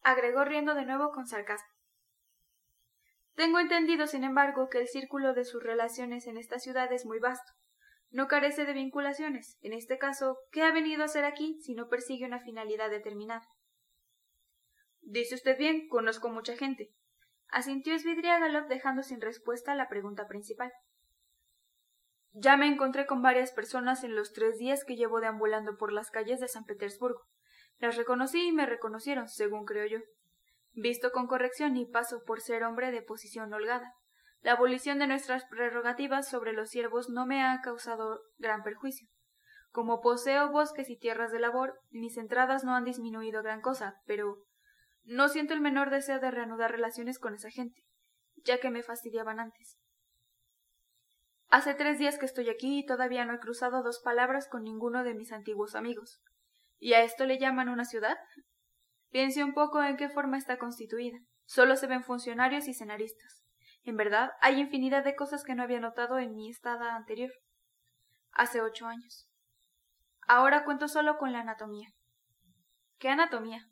Agregó 0.02 0.44
riendo 0.44 0.74
de 0.74 0.84
nuevo 0.84 1.12
con 1.12 1.26
sarcasmo. 1.26 1.68
Tengo 3.34 3.58
entendido, 3.58 4.06
sin 4.06 4.24
embargo, 4.24 4.68
que 4.68 4.78
el 4.78 4.88
círculo 4.88 5.34
de 5.34 5.44
sus 5.44 5.62
relaciones 5.62 6.26
en 6.26 6.38
esta 6.38 6.58
ciudad 6.58 6.92
es 6.92 7.06
muy 7.06 7.20
vasto. 7.20 7.52
No 8.16 8.28
carece 8.28 8.64
de 8.64 8.72
vinculaciones. 8.72 9.58
En 9.60 9.74
este 9.74 9.98
caso, 9.98 10.38
¿qué 10.50 10.62
ha 10.62 10.72
venido 10.72 11.02
a 11.02 11.04
hacer 11.04 11.26
aquí 11.26 11.60
si 11.60 11.74
no 11.74 11.88
persigue 11.88 12.24
una 12.24 12.40
finalidad 12.40 12.88
determinada? 12.88 13.46
Dice 15.02 15.34
usted 15.34 15.58
bien, 15.58 15.86
conozco 15.88 16.30
mucha 16.30 16.56
gente. 16.56 16.94
Asintió 17.48 17.92
Svidriagalov 17.98 18.68
dejando 18.68 19.02
sin 19.02 19.20
respuesta 19.20 19.74
la 19.74 19.90
pregunta 19.90 20.26
principal. 20.28 20.72
Ya 22.32 22.56
me 22.56 22.66
encontré 22.66 23.04
con 23.04 23.20
varias 23.20 23.52
personas 23.52 24.02
en 24.02 24.16
los 24.16 24.32
tres 24.32 24.56
días 24.56 24.82
que 24.86 24.96
llevo 24.96 25.20
deambulando 25.20 25.76
por 25.76 25.92
las 25.92 26.10
calles 26.10 26.40
de 26.40 26.48
San 26.48 26.64
Petersburgo. 26.64 27.20
Las 27.76 27.96
reconocí 27.98 28.48
y 28.48 28.52
me 28.52 28.64
reconocieron, 28.64 29.28
según 29.28 29.66
creo 29.66 29.84
yo. 29.84 29.98
Visto 30.72 31.12
con 31.12 31.26
corrección 31.26 31.76
y 31.76 31.84
paso 31.84 32.22
por 32.26 32.40
ser 32.40 32.64
hombre 32.64 32.92
de 32.92 33.02
posición 33.02 33.52
holgada. 33.52 33.92
La 34.46 34.52
abolición 34.52 35.00
de 35.00 35.08
nuestras 35.08 35.44
prerrogativas 35.46 36.28
sobre 36.28 36.52
los 36.52 36.70
siervos 36.70 37.08
no 37.08 37.26
me 37.26 37.42
ha 37.42 37.60
causado 37.62 38.20
gran 38.38 38.62
perjuicio. 38.62 39.08
Como 39.72 40.00
poseo 40.00 40.52
bosques 40.52 40.88
y 40.88 40.96
tierras 40.96 41.32
de 41.32 41.40
labor, 41.40 41.80
mis 41.90 42.16
entradas 42.16 42.62
no 42.62 42.76
han 42.76 42.84
disminuido 42.84 43.42
gran 43.42 43.60
cosa, 43.60 43.96
pero 44.06 44.44
no 45.02 45.28
siento 45.28 45.52
el 45.52 45.60
menor 45.60 45.90
deseo 45.90 46.20
de 46.20 46.30
reanudar 46.30 46.70
relaciones 46.70 47.18
con 47.18 47.34
esa 47.34 47.50
gente, 47.50 47.82
ya 48.44 48.60
que 48.60 48.70
me 48.70 48.84
fastidiaban 48.84 49.40
antes. 49.40 49.80
Hace 51.48 51.74
tres 51.74 51.98
días 51.98 52.16
que 52.16 52.26
estoy 52.26 52.48
aquí 52.48 52.78
y 52.78 52.86
todavía 52.86 53.24
no 53.24 53.34
he 53.34 53.40
cruzado 53.40 53.82
dos 53.82 53.98
palabras 53.98 54.46
con 54.46 54.62
ninguno 54.62 55.02
de 55.02 55.14
mis 55.14 55.32
antiguos 55.32 55.74
amigos. 55.74 56.20
¿Y 56.78 56.92
a 56.92 57.02
esto 57.02 57.24
le 57.24 57.40
llaman 57.40 57.68
una 57.68 57.84
ciudad? 57.84 58.16
Piense 59.10 59.42
un 59.42 59.54
poco 59.54 59.82
en 59.82 59.96
qué 59.96 60.08
forma 60.08 60.38
está 60.38 60.56
constituida. 60.56 61.18
Solo 61.46 61.74
se 61.74 61.88
ven 61.88 62.04
funcionarios 62.04 62.68
y 62.68 62.74
cenaristas. 62.74 63.45
En 63.86 63.96
verdad, 63.96 64.32
hay 64.40 64.58
infinidad 64.58 65.04
de 65.04 65.14
cosas 65.14 65.44
que 65.44 65.54
no 65.54 65.62
había 65.62 65.78
notado 65.78 66.18
en 66.18 66.34
mi 66.34 66.50
estada 66.50 66.96
anterior. 66.96 67.30
Hace 68.32 68.60
ocho 68.60 68.88
años. 68.88 69.30
Ahora 70.26 70.64
cuento 70.64 70.88
solo 70.88 71.18
con 71.18 71.32
la 71.32 71.40
anatomía. 71.40 71.88
¿Qué 72.98 73.10
anatomía? 73.10 73.64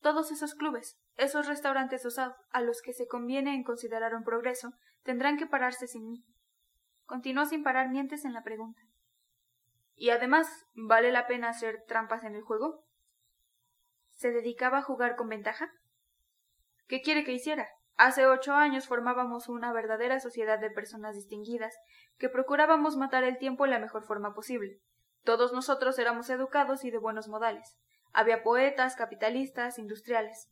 Todos 0.00 0.32
esos 0.32 0.56
clubes, 0.56 0.98
esos 1.14 1.46
restaurantes 1.46 2.04
usados, 2.04 2.34
a 2.50 2.60
los 2.60 2.82
que 2.82 2.92
se 2.92 3.06
conviene 3.06 3.54
en 3.54 3.62
considerar 3.62 4.16
un 4.16 4.24
progreso, 4.24 4.72
tendrán 5.04 5.36
que 5.36 5.46
pararse 5.46 5.86
sin 5.86 6.08
mí. 6.08 6.24
Continuó 7.04 7.46
sin 7.46 7.62
parar 7.62 7.90
mientes 7.90 8.24
en 8.24 8.32
la 8.32 8.42
pregunta. 8.42 8.82
Y 9.94 10.10
además, 10.10 10.48
¿vale 10.74 11.12
la 11.12 11.28
pena 11.28 11.50
hacer 11.50 11.84
trampas 11.86 12.24
en 12.24 12.34
el 12.34 12.42
juego? 12.42 12.84
¿Se 14.10 14.32
dedicaba 14.32 14.78
a 14.78 14.82
jugar 14.82 15.14
con 15.14 15.28
ventaja? 15.28 15.70
¿Qué 16.88 17.00
quiere 17.00 17.22
que 17.22 17.32
hiciera? 17.32 17.68
Hace 17.96 18.26
ocho 18.26 18.54
años 18.54 18.88
formábamos 18.88 19.48
una 19.48 19.72
verdadera 19.72 20.18
sociedad 20.18 20.58
de 20.58 20.70
personas 20.70 21.14
distinguidas, 21.14 21.76
que 22.18 22.28
procurábamos 22.28 22.96
matar 22.96 23.22
el 23.22 23.38
tiempo 23.38 23.64
en 23.64 23.70
la 23.70 23.78
mejor 23.78 24.04
forma 24.04 24.34
posible. 24.34 24.80
Todos 25.22 25.52
nosotros 25.52 25.98
éramos 25.98 26.28
educados 26.28 26.84
y 26.84 26.90
de 26.90 26.98
buenos 26.98 27.28
modales. 27.28 27.78
Había 28.12 28.42
poetas, 28.42 28.96
capitalistas, 28.96 29.78
industriales. 29.78 30.48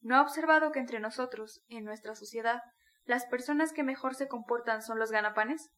¿No 0.00 0.16
ha 0.16 0.22
observado 0.22 0.70
que 0.70 0.78
entre 0.78 1.00
nosotros, 1.00 1.62
en 1.68 1.84
nuestra 1.84 2.14
sociedad, 2.14 2.60
las 3.04 3.24
personas 3.26 3.72
que 3.72 3.82
mejor 3.82 4.14
se 4.14 4.28
comportan 4.28 4.82
son 4.82 4.98
los 4.98 5.10
ganapanes? 5.10 5.70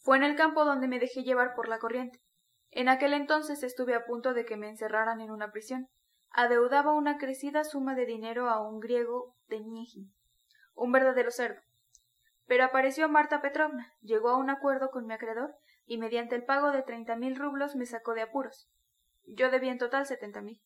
Fue 0.00 0.16
en 0.16 0.24
el 0.24 0.34
campo 0.34 0.64
donde 0.64 0.88
me 0.88 0.98
dejé 0.98 1.22
llevar 1.22 1.54
por 1.54 1.68
la 1.68 1.78
corriente. 1.78 2.20
En 2.70 2.88
aquel 2.88 3.12
entonces 3.14 3.62
estuve 3.62 3.94
a 3.94 4.04
punto 4.04 4.34
de 4.34 4.44
que 4.44 4.56
me 4.56 4.68
encerraran 4.68 5.20
en 5.20 5.30
una 5.30 5.52
prisión 5.52 5.88
adeudaba 6.30 6.92
una 6.92 7.18
crecida 7.18 7.64
suma 7.64 7.94
de 7.94 8.06
dinero 8.06 8.48
a 8.48 8.60
un 8.60 8.80
griego 8.80 9.34
de 9.48 9.60
Nieji, 9.60 10.10
un 10.74 10.92
verdadero 10.92 11.30
cerdo. 11.30 11.60
Pero 12.46 12.64
apareció 12.64 13.08
Marta 13.08 13.40
Petrovna, 13.40 13.92
llegó 14.00 14.30
a 14.30 14.36
un 14.36 14.50
acuerdo 14.50 14.90
con 14.90 15.06
mi 15.06 15.14
acreedor 15.14 15.54
y 15.86 15.98
mediante 15.98 16.36
el 16.36 16.44
pago 16.44 16.72
de 16.72 16.82
treinta 16.82 17.16
mil 17.16 17.36
rublos 17.36 17.76
me 17.76 17.86
sacó 17.86 18.14
de 18.14 18.22
apuros. 18.22 18.68
Yo 19.26 19.50
debía 19.50 19.72
en 19.72 19.78
total 19.78 20.06
setenta 20.06 20.40
mil. 20.40 20.60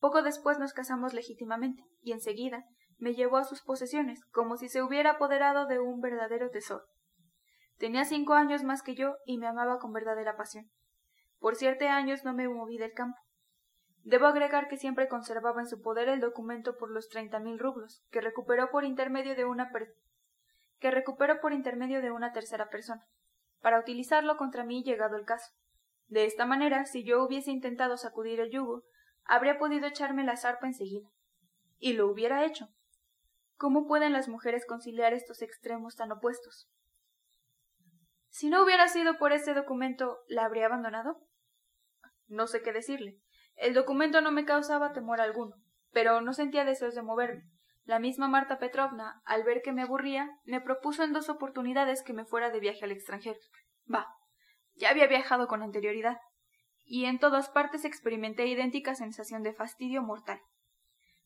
Poco 0.00 0.22
después 0.22 0.58
nos 0.58 0.72
casamos 0.72 1.14
legítimamente 1.14 1.82
y 2.00 2.12
enseguida 2.12 2.64
me 2.98 3.14
llevó 3.14 3.36
a 3.36 3.44
sus 3.44 3.62
posesiones 3.62 4.24
como 4.32 4.56
si 4.56 4.68
se 4.68 4.82
hubiera 4.82 5.12
apoderado 5.12 5.66
de 5.66 5.78
un 5.78 6.00
verdadero 6.00 6.50
tesoro. 6.50 6.84
Tenía 7.78 8.04
cinco 8.04 8.34
años 8.34 8.64
más 8.64 8.82
que 8.82 8.94
yo 8.94 9.14
y 9.24 9.38
me 9.38 9.46
amaba 9.46 9.78
con 9.78 9.92
verdadera 9.92 10.36
pasión. 10.36 10.70
Por 11.38 11.54
siete 11.54 11.88
años 11.88 12.24
no 12.24 12.34
me 12.34 12.48
moví 12.48 12.76
del 12.76 12.92
campo. 12.92 13.18
Debo 14.08 14.24
agregar 14.24 14.68
que 14.68 14.78
siempre 14.78 15.06
conservaba 15.06 15.60
en 15.60 15.66
su 15.66 15.82
poder 15.82 16.08
el 16.08 16.20
documento 16.20 16.78
por 16.78 16.90
los 16.90 17.10
treinta 17.10 17.40
mil 17.40 17.58
rublos, 17.58 18.02
que 18.10 18.22
recuperó 18.22 18.70
por 18.70 18.84
intermedio 18.84 19.34
de 19.34 19.44
una 19.44 19.70
que 20.78 20.90
recuperó 20.90 21.42
por 21.42 21.52
intermedio 21.52 22.00
de 22.00 22.10
una 22.10 22.32
tercera 22.32 22.70
persona, 22.70 23.06
para 23.60 23.78
utilizarlo 23.78 24.38
contra 24.38 24.64
mí 24.64 24.82
llegado 24.82 25.16
el 25.16 25.26
caso. 25.26 25.52
De 26.06 26.24
esta 26.24 26.46
manera, 26.46 26.86
si 26.86 27.04
yo 27.04 27.22
hubiese 27.22 27.50
intentado 27.50 27.98
sacudir 27.98 28.40
el 28.40 28.50
yugo, 28.50 28.84
habría 29.26 29.58
podido 29.58 29.86
echarme 29.86 30.24
la 30.24 30.38
zarpa 30.38 30.66
enseguida. 30.66 31.10
Y 31.78 31.92
lo 31.92 32.10
hubiera 32.10 32.46
hecho. 32.46 32.70
¿Cómo 33.58 33.86
pueden 33.86 34.14
las 34.14 34.26
mujeres 34.26 34.64
conciliar 34.64 35.12
estos 35.12 35.42
extremos 35.42 35.96
tan 35.96 36.12
opuestos? 36.12 36.70
Si 38.30 38.48
no 38.48 38.64
hubiera 38.64 38.88
sido 38.88 39.18
por 39.18 39.32
ese 39.32 39.52
documento, 39.52 40.20
¿la 40.28 40.46
habría 40.46 40.64
abandonado? 40.64 41.20
No 42.26 42.46
sé 42.46 42.62
qué 42.62 42.72
decirle. 42.72 43.20
El 43.58 43.74
documento 43.74 44.20
no 44.20 44.30
me 44.30 44.44
causaba 44.44 44.92
temor 44.92 45.20
alguno, 45.20 45.56
pero 45.92 46.20
no 46.20 46.32
sentía 46.32 46.64
deseos 46.64 46.94
de 46.94 47.02
moverme. 47.02 47.42
La 47.84 47.98
misma 47.98 48.28
Marta 48.28 48.58
Petrovna, 48.58 49.20
al 49.24 49.42
ver 49.42 49.62
que 49.62 49.72
me 49.72 49.82
aburría, 49.82 50.30
me 50.44 50.60
propuso 50.60 51.02
en 51.02 51.12
dos 51.12 51.28
oportunidades 51.28 52.02
que 52.02 52.12
me 52.12 52.24
fuera 52.24 52.50
de 52.50 52.60
viaje 52.60 52.84
al 52.84 52.92
extranjero. 52.92 53.38
Va, 53.92 54.06
ya 54.74 54.90
había 54.90 55.08
viajado 55.08 55.48
con 55.48 55.62
anterioridad, 55.62 56.18
y 56.84 57.06
en 57.06 57.18
todas 57.18 57.48
partes 57.48 57.84
experimenté 57.84 58.46
idéntica 58.46 58.94
sensación 58.94 59.42
de 59.42 59.52
fastidio 59.52 60.02
mortal. 60.02 60.40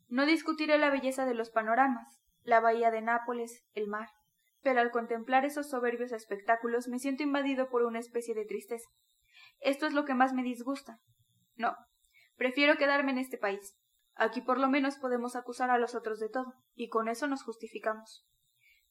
No 0.08 0.24
discutiré 0.24 0.78
la 0.78 0.88
belleza 0.88 1.26
de 1.26 1.34
los 1.34 1.50
panoramas, 1.50 2.18
la 2.44 2.60
bahía 2.60 2.90
de 2.90 3.02
Nápoles, 3.02 3.62
el 3.74 3.88
mar, 3.88 4.08
pero 4.62 4.80
al 4.80 4.90
contemplar 4.90 5.44
esos 5.44 5.68
soberbios 5.68 6.12
espectáculos 6.12 6.88
me 6.88 6.98
siento 6.98 7.22
invadido 7.22 7.68
por 7.68 7.82
una 7.82 7.98
especie 7.98 8.34
de 8.34 8.46
tristeza. 8.46 8.88
Esto 9.60 9.86
es 9.86 9.92
lo 9.92 10.06
que 10.06 10.14
más 10.14 10.32
me 10.32 10.42
disgusta. 10.42 10.98
No, 11.56 11.76
Prefiero 12.36 12.76
quedarme 12.76 13.12
en 13.12 13.18
este 13.18 13.38
país. 13.38 13.76
Aquí 14.14 14.40
por 14.40 14.58
lo 14.58 14.68
menos 14.68 14.96
podemos 14.96 15.36
acusar 15.36 15.70
a 15.70 15.78
los 15.78 15.94
otros 15.94 16.18
de 16.18 16.28
todo, 16.28 16.54
y 16.74 16.88
con 16.88 17.08
eso 17.08 17.26
nos 17.26 17.42
justificamos. 17.42 18.26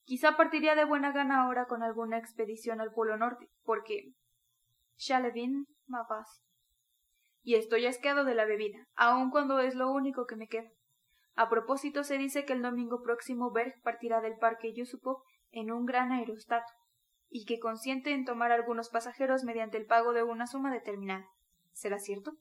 Quizá 0.03 0.35
partiría 0.35 0.75
de 0.75 0.83
buena 0.83 1.11
gana 1.11 1.43
ahora 1.43 1.65
con 1.65 1.83
alguna 1.83 2.17
expedición 2.17 2.81
al 2.81 2.91
Polo 2.91 3.17
Norte, 3.17 3.49
porque 3.63 4.13
Chalevin 4.97 5.67
ma 5.87 6.05
Y 7.43 7.55
estoy 7.55 7.85
asqueado 7.85 8.23
de 8.23 8.35
la 8.35 8.45
bebida, 8.45 8.87
aun 8.95 9.29
cuando 9.29 9.59
es 9.59 9.75
lo 9.75 9.91
único 9.91 10.25
que 10.25 10.35
me 10.35 10.47
queda. 10.47 10.69
A 11.35 11.49
propósito, 11.49 12.03
se 12.03 12.17
dice 12.17 12.45
que 12.45 12.53
el 12.53 12.61
domingo 12.61 13.01
próximo 13.03 13.51
Berg 13.51 13.81
partirá 13.83 14.21
del 14.21 14.37
parque 14.37 14.73
Yusupov 14.73 15.23
en 15.51 15.71
un 15.71 15.85
gran 15.85 16.11
aerostato, 16.11 16.71
y 17.29 17.45
que 17.45 17.59
consiente 17.59 18.11
en 18.11 18.25
tomar 18.25 18.51
algunos 18.51 18.89
pasajeros 18.89 19.43
mediante 19.43 19.77
el 19.77 19.85
pago 19.85 20.13
de 20.13 20.23
una 20.23 20.47
suma 20.47 20.73
determinada. 20.73 21.25
¿Será 21.71 21.99
cierto? 21.99 22.33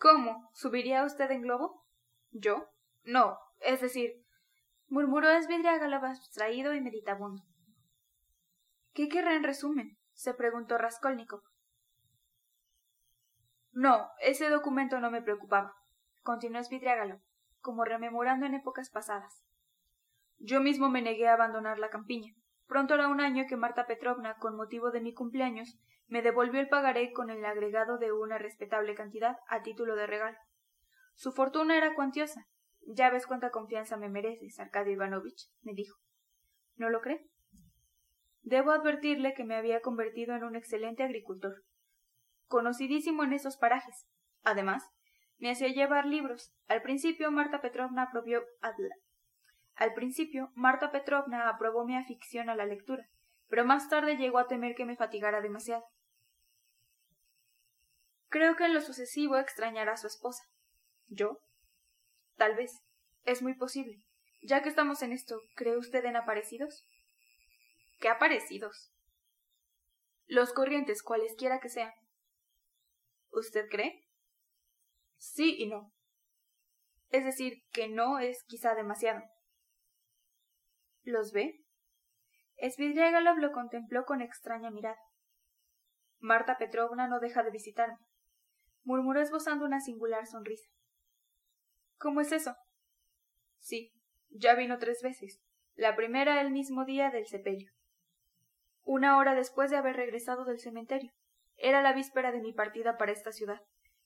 ¿Cómo? 0.00 0.48
¿Subiría 0.54 1.04
usted 1.04 1.30
en 1.30 1.42
globo? 1.42 1.84
¿Yo? 2.30 2.70
No, 3.04 3.38
es 3.58 3.82
decir, 3.82 4.24
murmuró 4.88 5.28
Esvidriágala 5.28 5.98
abstraído 5.98 6.72
y 6.72 6.80
meditabundo. 6.80 7.42
¿Qué 8.94 9.10
querrá 9.10 9.34
en 9.34 9.44
resumen? 9.44 9.98
se 10.14 10.32
preguntó 10.32 10.78
Raskolnikov. 10.78 11.42
No, 13.72 14.08
ese 14.20 14.48
documento 14.48 15.00
no 15.00 15.10
me 15.10 15.20
preocupaba, 15.20 15.76
continuó 16.22 16.64
Svidriágalo, 16.64 17.20
como 17.60 17.84
rememorando 17.84 18.46
en 18.46 18.54
épocas 18.54 18.88
pasadas. 18.88 19.44
Yo 20.38 20.62
mismo 20.62 20.88
me 20.88 21.02
negué 21.02 21.28
a 21.28 21.34
abandonar 21.34 21.78
la 21.78 21.90
campiña. 21.90 22.34
Pronto 22.66 22.94
era 22.94 23.08
un 23.08 23.20
año 23.20 23.44
que 23.46 23.56
Marta 23.56 23.86
Petrovna, 23.86 24.36
con 24.38 24.56
motivo 24.56 24.90
de 24.92 25.02
mi 25.02 25.12
cumpleaños, 25.12 25.78
me 26.10 26.22
devolvió 26.22 26.60
el 26.60 26.68
pagaré 26.68 27.12
con 27.12 27.30
el 27.30 27.44
agregado 27.44 27.96
de 27.96 28.12
una 28.12 28.36
respetable 28.36 28.94
cantidad 28.94 29.36
a 29.48 29.62
título 29.62 29.96
de 29.96 30.06
regalo. 30.06 30.36
Su 31.14 31.32
fortuna 31.32 31.76
era 31.76 31.94
cuantiosa. 31.94 32.46
Ya 32.86 33.10
ves 33.10 33.26
cuánta 33.26 33.50
confianza 33.50 33.96
me 33.96 34.08
mereces, 34.08 34.58
Arcadio 34.58 34.92
Ivanovich, 34.92 35.48
me 35.62 35.72
dijo. 35.72 35.98
¿No 36.76 36.90
lo 36.90 37.00
cree? 37.00 37.26
Debo 38.42 38.72
advertirle 38.72 39.34
que 39.34 39.44
me 39.44 39.54
había 39.54 39.80
convertido 39.80 40.34
en 40.34 40.44
un 40.44 40.56
excelente 40.56 41.02
agricultor, 41.02 41.62
conocidísimo 42.46 43.22
en 43.22 43.32
esos 43.32 43.56
parajes. 43.56 44.06
Además, 44.42 44.90
me 45.38 45.50
hacía 45.50 45.68
llevar 45.68 46.06
libros. 46.06 46.52
Al 46.66 46.82
principio 46.82 47.30
Marta 47.30 47.60
Petrovna 47.60 48.02
aprobó 48.04 48.44
al 49.80 49.94
principio 49.94 50.50
Marta 50.54 50.90
Petrovna 50.90 51.48
aprobó 51.48 51.86
mi 51.86 51.96
afición 51.96 52.50
a 52.50 52.54
la 52.54 52.66
lectura, 52.66 53.08
pero 53.48 53.64
más 53.64 53.88
tarde 53.88 54.18
llegó 54.18 54.38
a 54.38 54.46
temer 54.46 54.74
que 54.74 54.84
me 54.84 54.94
fatigara 54.94 55.40
demasiado. 55.40 55.84
Creo 58.30 58.54
que 58.54 58.64
en 58.64 58.74
lo 58.74 58.80
sucesivo 58.80 59.36
extrañará 59.38 59.94
a 59.94 59.96
su 59.96 60.06
esposa. 60.06 60.44
¿Yo? 61.08 61.40
Tal 62.36 62.54
vez. 62.54 62.80
Es 63.24 63.42
muy 63.42 63.54
posible. 63.54 64.00
Ya 64.40 64.62
que 64.62 64.68
estamos 64.68 65.02
en 65.02 65.12
esto, 65.12 65.40
¿cree 65.56 65.76
usted 65.76 66.04
en 66.04 66.16
aparecidos? 66.16 66.86
¿Qué 67.98 68.08
aparecidos? 68.08 68.92
Los 70.26 70.52
corrientes, 70.52 71.02
cualesquiera 71.02 71.58
que 71.58 71.68
sean. 71.68 71.92
¿Usted 73.32 73.68
cree? 73.68 74.06
Sí 75.18 75.56
y 75.58 75.68
no. 75.68 75.92
Es 77.08 77.24
decir, 77.24 77.64
que 77.72 77.88
no 77.88 78.20
es 78.20 78.44
quizá 78.44 78.76
demasiado. 78.76 79.22
¿Los 81.02 81.32
ve? 81.32 81.64
Svidriagalov 82.62 83.38
lo 83.38 83.50
contempló 83.50 84.04
con 84.04 84.22
extraña 84.22 84.70
mirada. 84.70 84.98
Marta 86.20 86.56
Petrovna 86.58 87.08
no 87.08 87.18
deja 87.18 87.42
de 87.42 87.50
visitarme 87.50 87.98
murmuró 88.90 89.20
esbozando 89.20 89.64
una 89.64 89.80
singular 89.80 90.26
sonrisa. 90.26 90.68
¿Cómo 91.96 92.20
es 92.20 92.32
eso? 92.32 92.56
Sí, 93.58 93.92
ya 94.30 94.56
vino 94.56 94.78
tres 94.78 95.00
veces. 95.00 95.40
La 95.76 95.94
primera 95.94 96.40
el 96.40 96.50
mismo 96.50 96.84
día 96.84 97.10
del 97.10 97.26
sepelio. 97.26 97.70
una 98.82 99.16
hora 99.18 99.36
después 99.36 99.70
de 99.70 99.76
haber 99.76 99.94
regresado 99.94 100.44
del 100.44 100.58
cementerio. 100.58 101.12
Era 101.56 101.82
la 101.82 101.92
víspera 101.92 102.32
de 102.32 102.40
mi 102.40 102.52
partida 102.52 102.96
para 102.96 103.12
esta 103.12 103.30
ciudad. 103.30 103.60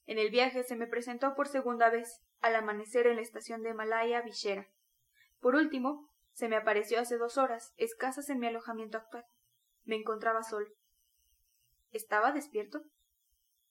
En 0.05 0.19
el 0.19 0.29
viaje 0.29 0.61
se 0.61 0.75
me 0.75 0.85
presentó 0.85 1.33
por 1.33 1.47
segunda 1.47 1.89
vez, 1.89 2.21
al 2.41 2.55
amanecer 2.55 3.07
en 3.07 3.15
la 3.15 3.23
estación 3.23 3.63
de 3.63 3.73
Malaya 3.73 4.21
Vishera. 4.21 4.67
Por 5.39 5.55
último, 5.55 6.11
se 6.33 6.47
me 6.47 6.57
apareció 6.57 6.99
hace 6.99 7.17
dos 7.17 7.39
horas, 7.39 7.73
escasas 7.77 8.29
en 8.29 8.37
mi 8.37 8.45
alojamiento 8.45 8.99
actual. 8.99 9.25
Me 9.83 9.95
encontraba 9.95 10.43
solo. 10.43 10.67
¿Estaba 11.91 12.31
despierto? 12.31 12.83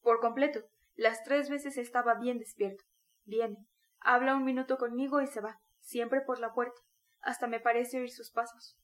Por 0.01 0.19
completo. 0.19 0.65
Las 0.95 1.25
tres 1.25 1.51
veces 1.51 1.77
estaba 1.77 2.15
bien 2.15 2.39
despierto. 2.39 2.85
Viene, 3.25 3.67
habla 3.99 4.37
un 4.37 4.45
minuto 4.45 4.79
conmigo 4.79 5.21
y 5.21 5.27
se 5.27 5.41
va, 5.41 5.61
siempre 5.81 6.21
por 6.21 6.39
la 6.39 6.53
puerta. 6.53 6.81
Hasta 7.21 7.47
me 7.47 7.61
parece 7.61 8.01
oír 8.01 8.11
sus 8.11 8.31
pasos. 8.31 8.79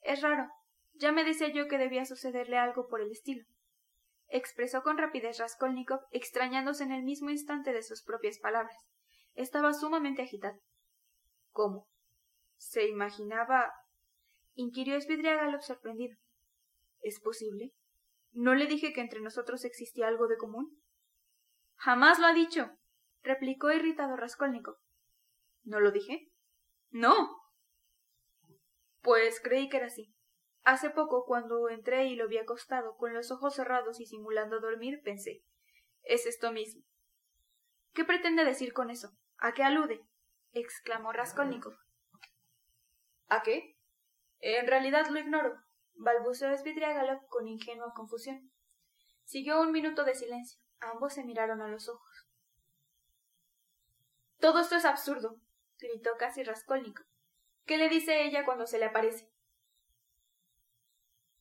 Es 0.00 0.22
raro. 0.22 0.48
Ya 0.94 1.12
me 1.12 1.24
decía 1.24 1.48
yo 1.48 1.68
que 1.68 1.78
debía 1.78 2.04
sucederle 2.04 2.58
algo 2.58 2.88
por 2.88 3.00
el 3.00 3.10
estilo. 3.10 3.44
Expresó 4.28 4.82
con 4.82 4.98
rapidez 4.98 5.38
Raskolnikov, 5.38 6.00
extrañándose 6.10 6.84
en 6.84 6.92
el 6.92 7.02
mismo 7.02 7.30
instante 7.30 7.72
de 7.72 7.82
sus 7.82 8.02
propias 8.02 8.38
palabras. 8.38 8.76
Estaba 9.34 9.72
sumamente 9.72 10.22
agitado. 10.22 10.60
¿Cómo? 11.50 11.88
¿Se 12.56 12.88
imaginaba? 12.88 13.72
inquirió 14.54 15.00
Svidriagalov 15.00 15.62
sorprendido. 15.62 16.16
¿Es 17.00 17.20
posible? 17.20 17.72
¿No 18.32 18.54
le 18.54 18.66
dije 18.66 18.92
que 18.92 19.00
entre 19.00 19.20
nosotros 19.20 19.64
existía 19.64 20.08
algo 20.08 20.28
de 20.28 20.36
común? 20.36 20.80
Jamás 21.76 22.18
lo 22.18 22.26
ha 22.26 22.32
dicho, 22.32 22.70
replicó 23.22 23.70
irritado 23.70 24.16
Raskolnikov. 24.16 24.76
¿No 25.64 25.80
lo 25.80 25.90
dije? 25.90 26.30
No. 26.90 27.14
Pues 29.02 29.40
creí 29.40 29.68
que 29.68 29.78
era 29.78 29.86
así. 29.86 30.14
Hace 30.62 30.90
poco, 30.90 31.24
cuando 31.26 31.68
entré 31.68 32.06
y 32.06 32.16
lo 32.16 32.28
vi 32.28 32.38
acostado, 32.38 32.96
con 32.96 33.14
los 33.14 33.30
ojos 33.30 33.54
cerrados 33.54 34.00
y 34.00 34.06
simulando 34.06 34.60
dormir, 34.60 35.00
pensé 35.02 35.44
es 36.08 36.26
esto 36.26 36.50
mismo. 36.52 36.82
¿Qué 37.92 38.04
pretende 38.04 38.44
decir 38.44 38.72
con 38.72 38.90
eso? 38.90 39.10
¿A 39.38 39.52
qué 39.52 39.62
alude? 39.62 40.00
exclamó 40.52 41.12
Raskolnikov. 41.12 41.74
¿A 43.28 43.42
qué? 43.42 43.76
En 44.40 44.66
realidad 44.66 45.08
lo 45.08 45.18
ignoro, 45.18 45.54
balbuceó 45.98 46.56
Svidriagalov 46.56 47.26
con 47.26 47.48
ingenua 47.48 47.92
confusión. 47.94 48.50
Siguió 49.24 49.60
un 49.60 49.72
minuto 49.72 50.04
de 50.04 50.14
silencio. 50.14 50.60
Ambos 50.80 51.14
se 51.14 51.24
miraron 51.24 51.60
a 51.60 51.68
los 51.68 51.88
ojos. 51.88 52.28
Todo 54.38 54.60
esto 54.60 54.76
es 54.76 54.84
absurdo, 54.84 55.40
gritó 55.78 56.16
casi 56.16 56.44
Raskolnikov. 56.44 57.06
¿Qué 57.66 57.76
le 57.76 57.88
dice 57.88 58.22
ella 58.24 58.44
cuando 58.44 58.66
se 58.66 58.78
le 58.78 58.86
aparece? 58.86 59.28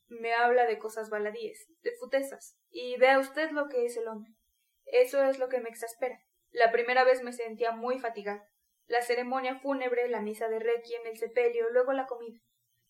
Me 0.08 0.34
habla 0.34 0.66
de 0.66 0.80
cosas 0.80 1.10
baladíes, 1.10 1.68
de 1.84 1.92
futezas, 2.00 2.58
y 2.72 2.98
vea 2.98 3.20
usted 3.20 3.52
lo 3.52 3.68
que 3.70 3.86
es 3.86 3.96
el 3.98 4.08
hombre. 4.08 4.34
Eso 4.86 5.24
es 5.24 5.38
lo 5.38 5.48
que 5.50 5.60
me 5.60 5.70
exaspera. 5.70 6.20
La 6.52 6.72
primera 6.72 7.04
vez 7.04 7.24
me 7.24 7.34
sentía 7.34 7.72
muy 7.72 8.00
fatigada. 8.00 8.50
La 8.88 9.02
ceremonia 9.02 9.60
fúnebre, 9.60 10.10
la 10.10 10.22
misa 10.22 10.48
de 10.48 10.60
requiem, 10.60 11.06
el 11.06 11.18
sepelio, 11.18 11.70
luego 11.72 11.94
la 11.94 12.08
comida. 12.08 12.40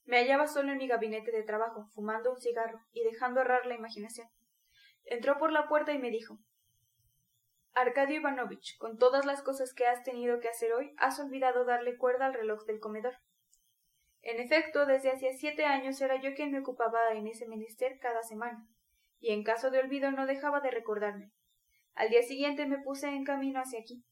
Me 0.07 0.19
hallaba 0.19 0.47
solo 0.47 0.71
en 0.71 0.77
mi 0.77 0.87
gabinete 0.87 1.31
de 1.31 1.43
trabajo, 1.43 1.89
fumando 1.93 2.31
un 2.31 2.39
cigarro 2.39 2.79
y 2.93 3.03
dejando 3.03 3.41
errar 3.41 3.65
la 3.65 3.75
imaginación. 3.75 4.29
Entró 5.03 5.37
por 5.37 5.51
la 5.51 5.67
puerta 5.67 5.91
y 5.91 5.99
me 5.99 6.09
dijo 6.09 6.39
Arcadio 7.73 8.15
Ivanovich, 8.15 8.77
con 8.77 8.97
todas 8.97 9.25
las 9.25 9.43
cosas 9.43 9.73
que 9.73 9.85
has 9.85 10.03
tenido 10.03 10.39
que 10.39 10.47
hacer 10.47 10.71
hoy, 10.71 10.95
has 10.97 11.19
olvidado 11.19 11.65
darle 11.65 11.97
cuerda 11.97 12.25
al 12.25 12.33
reloj 12.33 12.63
del 12.65 12.79
comedor. 12.79 13.15
En 14.21 14.39
efecto, 14.39 14.85
desde 14.85 15.11
hacía 15.11 15.33
siete 15.33 15.65
años 15.65 15.99
era 15.99 16.15
yo 16.21 16.33
quien 16.33 16.51
me 16.51 16.59
ocupaba 16.59 17.11
en 17.11 17.27
ese 17.27 17.45
menester 17.45 17.99
cada 17.99 18.23
semana, 18.23 18.65
y 19.19 19.33
en 19.33 19.43
caso 19.43 19.71
de 19.71 19.79
olvido 19.79 20.09
no 20.11 20.25
dejaba 20.25 20.61
de 20.61 20.71
recordarme. 20.71 21.33
Al 21.95 22.09
día 22.09 22.23
siguiente 22.23 22.65
me 22.65 22.79
puse 22.79 23.09
en 23.09 23.25
camino 23.25 23.59
hacia 23.59 23.81
aquí. 23.81 24.05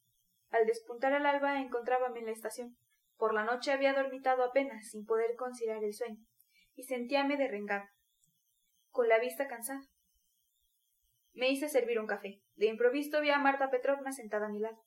Al 0.50 0.66
despuntar 0.66 1.14
el 1.14 1.26
alba 1.26 1.62
encontrábame 1.62 2.20
en 2.20 2.26
la 2.26 2.32
estación. 2.34 2.78
Por 3.18 3.34
la 3.34 3.44
noche 3.44 3.72
había 3.72 3.94
dormitado 3.94 4.44
apenas, 4.44 4.90
sin 4.90 5.06
poder 5.06 5.36
conciliar 5.36 5.84
el 5.84 5.94
sueño, 5.94 6.24
y 6.76 6.84
sentíame 6.84 7.38
derrengado, 7.38 7.86
con 8.90 9.08
la 9.08 9.20
vista 9.20 9.48
cansada. 9.48 9.82
Me 11.34 11.50
hice 11.50 11.70
servir 11.70 12.00
un 12.00 12.08
café. 12.08 12.42
De 12.56 12.68
improviso 12.68 13.20
vi 13.22 13.30
a 13.30 13.40
Marta 13.40 13.70
Petrovna 13.70 14.12
sentada 14.12 14.48
a 14.48 14.50
mi 14.50 14.60
lado, 14.60 14.82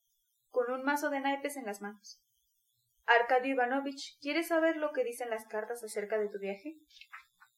con 0.51 0.71
un 0.71 0.83
mazo 0.83 1.11
de 1.11 1.21
naipes 1.21 1.57
en 1.57 1.67
las 1.67 1.81
manos. 1.81 2.23
Arcadio 3.05 3.53
Ivanovich, 3.53 4.19
¿quieres 4.21 4.49
saber 4.49 4.77
lo 4.77 4.93
que 4.93 5.05
dicen 5.05 5.31
las 5.31 5.47
cartas 5.47 5.83
acerca 5.83 6.19
de 6.19 6.29
tu 6.29 6.39
viaje? 6.39 6.77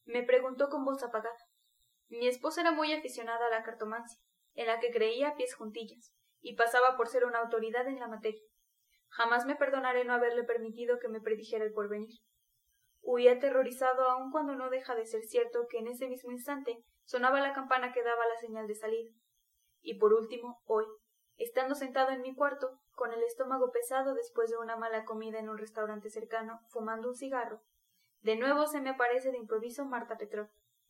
Me 0.05 0.23
preguntó 0.23 0.69
con 0.69 0.85
voz 0.85 1.03
apagada. 1.03 1.37
Mi 2.09 2.27
esposa 2.27 2.61
era 2.61 2.73
muy 2.73 2.93
aficionada 2.93 3.47
a 3.47 3.51
la 3.51 3.63
cartomancia, 3.63 4.21
en 4.55 4.67
la 4.67 4.81
que 4.81 4.91
creía 4.91 5.29
a 5.29 5.35
pies 5.35 5.55
juntillas, 5.55 6.13
y 6.41 6.57
pasaba 6.57 6.97
por 6.97 7.09
ser 7.09 7.25
una 7.25 7.39
autoridad 7.39 7.87
en 7.87 8.01
la 8.01 8.09
materia. 8.09 8.43
Jamás 9.11 9.47
me 9.47 9.57
perdonaré 9.57 10.05
no 10.05 10.15
haberle 10.15 10.45
permitido 10.45 10.99
que 10.99 11.09
me 11.09 11.21
predijera 11.21 11.65
el 11.65 11.73
porvenir. 11.73 12.19
Huí 13.03 13.29
aterrorizado 13.29 14.09
aun 14.09 14.31
cuando 14.31 14.55
no 14.55 14.71
deja 14.71 14.95
de 14.95 15.07
ser 15.07 15.23
cierto 15.23 15.67
que 15.69 15.79
en 15.79 15.89
ese 15.89 16.09
mismo 16.09 16.31
instante 16.31 16.85
sonaba 17.05 17.41
la 17.41 17.53
campana 17.53 17.93
que 17.93 18.03
daba 18.03 18.27
la 18.27 18.37
señal 18.37 18.67
de 18.67 18.75
salida. 18.75 19.11
Y 19.81 19.99
por 19.99 20.13
último, 20.13 20.61
hoy, 20.65 20.85
estando 21.37 21.75
sentado 21.75 22.11
en 22.11 22.23
mi 22.23 22.35
cuarto, 22.35 22.79
con 22.93 23.13
el 23.13 23.23
estómago 23.23 23.73
pesado 23.73 24.15
después 24.15 24.51
de 24.51 24.59
una 24.59 24.77
mala 24.77 25.05
comida 25.05 25.39
en 25.39 25.49
un 25.49 25.59
restaurante 25.59 26.11
cercano, 26.11 26.61
fumando 26.69 27.09
un 27.09 27.15
cigarro, 27.15 27.63
de 28.21 28.37
nuevo 28.37 28.67
se 28.67 28.83
me 28.83 28.91
aparece 28.91 29.31
de 29.31 29.39
improviso 29.39 29.87
Marta 29.87 30.19
Petrov, 30.19 30.49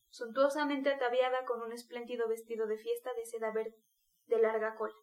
suntuosamente 0.08 0.90
ataviada 0.90 1.44
con 1.44 1.62
un 1.62 1.72
espléndido 1.72 2.26
vestido 2.28 2.66
de 2.66 2.76
fiesta 2.76 3.14
de 3.14 3.24
seda 3.24 3.52
verde, 3.52 3.76
de 4.26 4.38
larga 4.38 4.74
cola. 4.74 4.94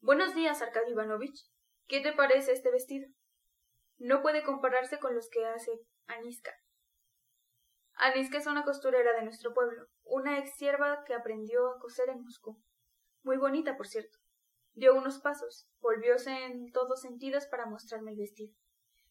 Buenos 0.00 0.32
días, 0.36 0.62
Arcadio 0.62 0.92
Ivanovich. 0.92 1.50
¿Qué 1.88 2.00
te 2.00 2.12
parece 2.12 2.52
este 2.52 2.70
vestido? 2.70 3.08
No 3.96 4.22
puede 4.22 4.44
compararse 4.44 5.00
con 5.00 5.12
los 5.16 5.28
que 5.28 5.44
hace 5.44 5.72
Aniska. 6.06 6.54
Aniska 7.94 8.38
es 8.38 8.46
una 8.46 8.62
costurera 8.62 9.12
de 9.14 9.24
nuestro 9.24 9.52
pueblo, 9.52 9.88
una 10.04 10.38
ex 10.38 10.56
sierva 10.56 11.02
que 11.04 11.14
aprendió 11.14 11.66
a 11.66 11.80
coser 11.80 12.10
en 12.10 12.22
Moscú. 12.22 12.62
Muy 13.24 13.38
bonita, 13.38 13.76
por 13.76 13.88
cierto. 13.88 14.16
Dio 14.74 14.94
unos 14.94 15.18
pasos, 15.18 15.68
volvióse 15.80 16.44
en 16.44 16.70
todos 16.70 17.00
sentidos 17.00 17.48
para 17.48 17.66
mostrarme 17.66 18.12
el 18.12 18.18
vestido. 18.18 18.54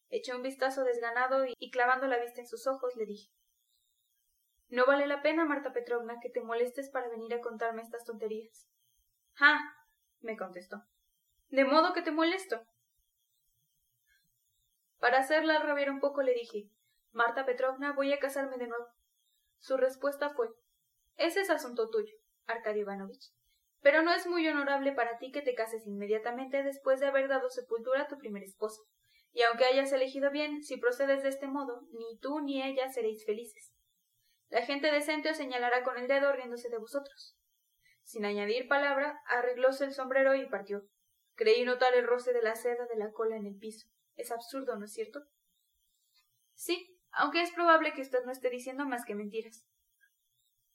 Eché 0.07 0.33
un 0.33 0.41
vistazo 0.41 0.85
desganado 0.85 1.43
y, 1.45 1.69
clavando 1.69 2.07
la 2.07 2.17
vista 2.17 2.39
en 2.39 2.47
sus 2.47 2.65
ojos 2.65 2.95
le 2.95 3.05
dije 3.05 3.29
No 4.69 4.85
vale 4.85 5.05
la 5.05 5.21
pena, 5.21 5.43
Marta 5.43 5.73
Petrovna, 5.73 6.19
que 6.21 6.29
te 6.29 6.41
molestes 6.41 6.89
para 6.89 7.09
venir 7.09 7.33
a 7.33 7.41
contarme 7.41 7.81
estas 7.81 8.05
tonterías. 8.05 8.69
Ah, 9.37 9.59
me 10.21 10.37
contestó. 10.37 10.83
De 11.49 11.65
modo 11.65 11.93
que 11.93 12.01
te 12.01 12.11
molesto. 12.11 12.61
Para 14.99 15.19
hacerla 15.19 15.59
rabiar 15.59 15.91
un 15.91 15.99
poco 15.99 16.21
le 16.21 16.33
dije 16.33 16.69
Marta 17.11 17.45
Petrovna, 17.45 17.93
voy 17.93 18.13
a 18.13 18.19
casarme 18.19 18.57
de 18.57 18.67
nuevo. 18.67 18.87
Su 19.59 19.77
respuesta 19.77 20.29
fue 20.29 20.49
Ese 21.15 21.41
es 21.41 21.49
asunto 21.49 21.89
tuyo, 21.89 22.13
Arcadio 22.45 22.81
Ivanovich 22.81 23.37
pero 23.81 24.01
no 24.01 24.13
es 24.13 24.27
muy 24.27 24.45
honorable 24.47 24.91
para 24.91 25.17
ti 25.17 25.31
que 25.31 25.41
te 25.41 25.55
cases 25.55 25.87
inmediatamente 25.87 26.61
después 26.61 26.99
de 26.99 27.07
haber 27.07 27.29
dado 27.29 27.49
sepultura 27.49 28.01
a 28.01 28.07
tu 28.07 28.17
primer 28.17 28.43
esposa. 28.43 28.81
Y 29.31 29.43
aunque 29.43 29.63
hayas 29.63 29.93
elegido 29.93 30.29
bien, 30.29 30.61
si 30.61 30.75
procedes 30.75 31.23
de 31.23 31.29
este 31.29 31.47
modo, 31.47 31.87
ni 31.91 32.17
tú 32.19 32.41
ni 32.41 32.61
ella 32.61 32.89
seréis 32.89 33.25
felices. 33.25 33.73
La 34.49 34.63
gente 34.63 34.91
decente 34.91 35.29
os 35.29 35.37
señalará 35.37 35.83
con 35.83 35.97
el 35.97 36.07
dedo 36.07 36.33
riéndose 36.33 36.69
de 36.69 36.79
vosotros. 36.79 37.36
Sin 38.07 38.23
añadir 38.23 38.69
palabra, 38.69 39.21
arreglóse 39.25 39.83
el 39.83 39.91
sombrero 39.91 40.33
y 40.33 40.47
partió. 40.47 40.87
Creí 41.35 41.65
notar 41.65 41.93
el 41.93 42.07
roce 42.07 42.31
de 42.31 42.41
la 42.41 42.55
seda 42.55 42.85
de 42.85 42.95
la 42.95 43.11
cola 43.11 43.35
en 43.35 43.45
el 43.45 43.57
piso. 43.57 43.85
Es 44.15 44.31
absurdo, 44.31 44.77
¿no 44.77 44.85
es 44.85 44.93
cierto? 44.93 45.19
Sí, 46.53 46.97
aunque 47.11 47.41
es 47.41 47.51
probable 47.51 47.91
que 47.91 48.01
usted 48.01 48.23
no 48.23 48.31
esté 48.31 48.49
diciendo 48.49 48.85
más 48.85 49.03
que 49.03 49.13
mentiras. 49.13 49.67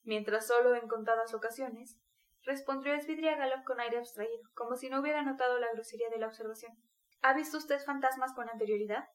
Mientras 0.03 0.47
solo 0.47 0.75
en 0.75 0.87
contadas 0.89 1.33
ocasiones, 1.33 1.99
respondió 2.43 2.95
Svidriagalov 3.01 3.65
con 3.65 3.81
aire 3.81 3.97
abstraído, 3.97 4.43
como 4.53 4.77
si 4.77 4.91
no 4.91 5.01
hubiera 5.01 5.23
notado 5.23 5.59
la 5.59 5.73
grosería 5.73 6.11
de 6.11 6.19
la 6.19 6.27
observación. 6.27 6.77
¿Ha 7.23 7.33
visto 7.33 7.57
usted 7.57 7.81
fantasmas 7.81 8.35
con 8.35 8.51
anterioridad? 8.51 9.09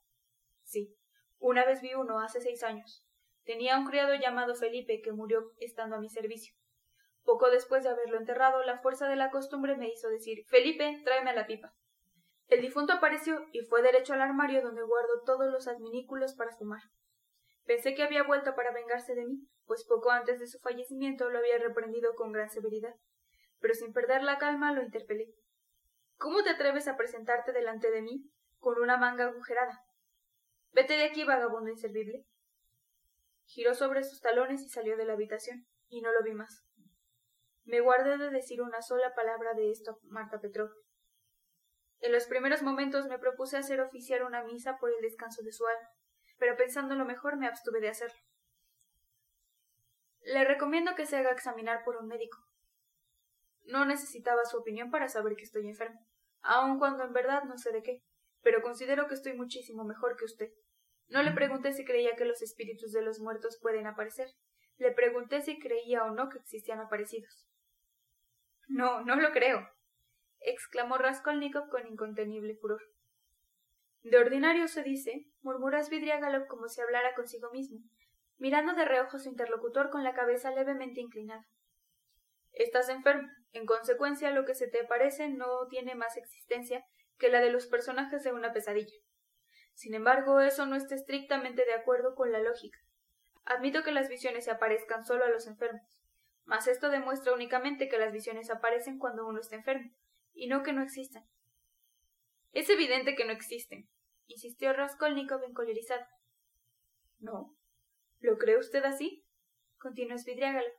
Sí. 0.63 0.97
Una 1.37 1.65
vez 1.65 1.83
vi 1.83 1.93
uno 1.93 2.19
hace 2.19 2.41
seis 2.41 2.63
años. 2.63 3.07
Tenía 3.43 3.77
un 3.77 3.85
criado 3.85 4.15
llamado 4.15 4.55
Felipe 4.55 5.03
que 5.03 5.11
murió 5.11 5.53
estando 5.59 5.97
a 5.97 5.99
mi 5.99 6.09
servicio. 6.09 6.55
Poco 7.27 7.51
después 7.51 7.83
de 7.83 7.89
haberlo 7.89 8.17
enterrado, 8.17 8.63
la 8.63 8.79
fuerza 8.79 9.07
de 9.07 9.17
la 9.17 9.29
costumbre 9.29 9.75
me 9.75 9.89
hizo 9.89 10.07
decir 10.07 10.45
Felipe, 10.47 11.01
tráeme 11.03 11.35
la 11.35 11.45
pipa. 11.45 11.73
El 12.47 12.61
difunto 12.61 12.93
apareció 12.93 13.45
y 13.51 13.65
fue 13.65 13.81
derecho 13.81 14.13
al 14.13 14.21
armario 14.21 14.61
donde 14.61 14.81
guardo 14.81 15.21
todos 15.25 15.51
los 15.51 15.67
adminículos 15.67 16.35
para 16.35 16.55
fumar. 16.55 16.81
Pensé 17.65 17.93
que 17.93 18.03
había 18.03 18.23
vuelto 18.23 18.55
para 18.55 18.71
vengarse 18.71 19.13
de 19.13 19.25
mí, 19.25 19.41
pues 19.65 19.85
poco 19.85 20.11
antes 20.11 20.39
de 20.39 20.47
su 20.47 20.57
fallecimiento 20.59 21.29
lo 21.29 21.39
había 21.39 21.57
reprendido 21.57 22.15
con 22.15 22.31
gran 22.31 22.49
severidad 22.49 22.95
pero 23.59 23.73
sin 23.73 23.93
perder 23.93 24.23
la 24.23 24.37
calma 24.37 24.73
lo 24.73 24.83
interpelé. 24.83 25.33
¿Cómo 26.17 26.43
te 26.43 26.51
atreves 26.51 26.87
a 26.87 26.95
presentarte 26.95 27.51
delante 27.51 27.91
de 27.91 28.01
mí 28.01 28.29
con 28.57 28.79
una 28.81 28.97
manga 28.97 29.25
agujerada? 29.25 29.81
Vete 30.71 30.93
de 30.93 31.05
aquí, 31.05 31.23
vagabundo 31.23 31.69
inservible. 31.69 32.25
giró 33.45 33.73
sobre 33.73 34.03
sus 34.03 34.19
talones 34.19 34.61
y 34.61 34.69
salió 34.69 34.97
de 34.97 35.05
la 35.05 35.13
habitación, 35.13 35.65
y 35.87 36.01
no 36.01 36.11
lo 36.11 36.21
vi 36.23 36.33
más. 36.33 36.66
Me 37.67 37.81
guardé 37.81 38.17
de 38.17 38.29
decir 38.29 38.61
una 38.61 38.81
sola 38.81 39.13
palabra 39.13 39.53
de 39.53 39.69
esto 39.69 39.91
a 39.91 39.97
Marta 40.03 40.39
Petrovna. 40.39 40.73
En 41.99 42.13
los 42.13 42.25
primeros 42.25 42.61
momentos 42.61 43.07
me 43.07 43.19
propuse 43.19 43.57
hacer 43.57 43.81
oficiar 43.81 44.23
una 44.23 44.41
misa 44.45 44.77
por 44.77 44.89
el 44.89 45.01
descanso 45.01 45.43
de 45.43 45.51
su 45.51 45.67
alma, 45.67 45.89
pero 46.37 46.55
pensando 46.55 46.95
lo 46.95 47.03
mejor 47.03 47.35
me 47.35 47.45
abstuve 47.45 47.81
de 47.81 47.89
hacerlo. 47.89 48.21
Le 50.21 50.45
recomiendo 50.45 50.95
que 50.95 51.05
se 51.05 51.17
haga 51.17 51.31
examinar 51.31 51.83
por 51.83 51.97
un 51.97 52.07
médico. 52.07 52.37
No 53.65 53.83
necesitaba 53.83 54.45
su 54.45 54.57
opinión 54.59 54.89
para 54.89 55.09
saber 55.09 55.35
que 55.35 55.43
estoy 55.43 55.67
enfermo, 55.67 55.99
aun 56.43 56.79
cuando 56.79 57.03
en 57.03 57.11
verdad 57.11 57.43
no 57.43 57.57
sé 57.57 57.73
de 57.73 57.83
qué, 57.83 58.01
pero 58.43 58.61
considero 58.61 59.09
que 59.09 59.15
estoy 59.15 59.33
muchísimo 59.33 59.83
mejor 59.83 60.15
que 60.15 60.23
usted. 60.23 60.53
No 61.09 61.21
le 61.21 61.31
pregunté 61.31 61.73
si 61.73 61.83
creía 61.83 62.15
que 62.15 62.23
los 62.23 62.41
espíritus 62.41 62.93
de 62.93 63.01
los 63.01 63.19
muertos 63.19 63.59
pueden 63.61 63.87
aparecer. 63.87 64.29
Le 64.77 64.91
pregunté 64.91 65.41
si 65.41 65.59
creía 65.59 66.05
o 66.05 66.11
no 66.11 66.29
que 66.29 66.37
existían 66.37 66.79
aparecidos. 66.79 67.45
No, 68.67 69.03
no 69.03 69.15
lo 69.15 69.31
creo, 69.31 69.67
exclamó 70.39 70.97
Raskolnikov 70.97 71.69
con 71.69 71.87
incontenible 71.87 72.55
furor. 72.55 72.81
De 74.03 74.17
ordinario 74.17 74.67
se 74.67 74.83
dice, 74.83 75.25
murmuró 75.41 75.81
Svidriagalov 75.81 76.47
como 76.47 76.67
si 76.67 76.81
hablara 76.81 77.15
consigo 77.15 77.49
mismo, 77.51 77.79
mirando 78.37 78.73
de 78.73 78.85
reojo 78.85 79.17
a 79.17 79.19
su 79.19 79.29
interlocutor 79.29 79.89
con 79.89 80.03
la 80.03 80.13
cabeza 80.13 80.51
levemente 80.51 81.01
inclinada. 81.01 81.45
Estás 82.53 82.89
enfermo. 82.89 83.27
En 83.53 83.65
consecuencia, 83.65 84.31
lo 84.31 84.45
que 84.45 84.55
se 84.55 84.67
te 84.67 84.83
parece 84.83 85.29
no 85.29 85.67
tiene 85.69 85.95
más 85.95 86.17
existencia 86.17 86.83
que 87.17 87.29
la 87.29 87.39
de 87.39 87.51
los 87.51 87.67
personajes 87.67 88.23
de 88.23 88.33
una 88.33 88.53
pesadilla. 88.53 88.95
Sin 89.73 89.93
embargo, 89.93 90.41
eso 90.41 90.65
no 90.65 90.75
está 90.75 90.95
estrictamente 90.95 91.65
de 91.65 91.73
acuerdo 91.73 92.15
con 92.15 92.31
la 92.31 92.39
lógica. 92.39 92.79
Admito 93.45 93.83
que 93.83 93.91
las 93.91 94.09
visiones 94.09 94.45
se 94.45 94.51
aparezcan 94.51 95.05
solo 95.05 95.23
a 95.23 95.29
los 95.29 95.47
enfermos, 95.47 95.99
mas 96.47 96.65
esto 96.67 96.89
demuestra 96.89 97.33
únicamente 97.33 97.89
que 97.89 97.99
las 97.99 98.13
visiones 98.13 98.49
aparecen 98.49 98.97
cuando 98.97 99.27
uno 99.27 99.41
está 99.41 99.57
enfermo, 99.57 99.91
y 100.33 100.47
no 100.47 100.63
que 100.63 100.71
no 100.71 100.81
existan. 100.81 101.25
Es 102.53 102.69
evidente 102.69 103.15
que 103.15 103.25
no 103.25 103.33
existen, 103.33 103.89
insistió 104.27 104.71
Raskolnikov 104.71 105.43
encolerizado. 105.43 106.05
No. 107.19 107.53
¿Lo 108.19 108.37
cree 108.37 108.57
usted 108.57 108.83
así? 108.85 109.25
continuó 109.77 110.17
Svidriágalo. 110.17 110.69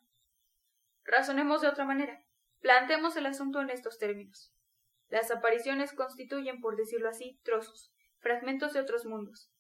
Razonemos 1.05 1.61
de 1.61 1.69
otra 1.69 1.85
manera. 1.85 2.25
Planteemos 2.61 3.17
el 3.17 3.27
asunto 3.27 3.61
en 3.61 3.69
estos 3.69 3.99
términos. 3.99 4.55
Las 5.09 5.31
apariciones 5.31 5.93
constituyen, 5.93 6.61
por 6.61 6.77
decirlo 6.77 7.11
así, 7.11 7.41
trozos, 7.45 7.93
fragmentos 8.19 8.73
de 8.73 8.81
otros 8.81 9.05
mundos. 9.05 9.53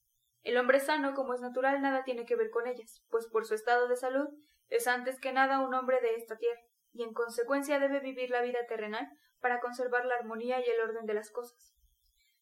El 0.42 0.57
hombre 0.57 0.81
sano, 0.81 1.14
como 1.14 1.35
es 1.35 1.40
natural, 1.42 1.83
nada 1.83 2.03
tiene 2.05 2.25
que 2.25 2.37
ver 2.37 2.49
con 2.51 2.66
ellas, 2.66 3.05
pues 3.11 3.27
por 3.27 3.44
su 3.44 3.55
estado 3.55 3.88
de 3.88 3.97
salud 3.97 4.29
es 4.68 4.87
antes 4.87 5.20
que 5.20 5.33
nada 5.33 5.61
un 5.61 5.74
hombre 5.74 6.00
de 6.00 6.14
esta 6.14 6.37
tierra, 6.37 6.61
y 6.92 7.02
en 7.02 7.12
consecuencia 7.12 7.78
debe 7.78 8.00
vivir 8.00 8.31
la 8.31 8.42
vida 8.42 8.61
terrenal 8.68 9.09
para 9.40 9.61
conservar 9.61 10.04
la 10.04 10.16
armonía 10.16 10.61
y 10.61 10.68
el 10.68 10.81
orden 10.81 11.07
de 11.07 11.14
las 11.14 11.31
cosas. 11.31 11.74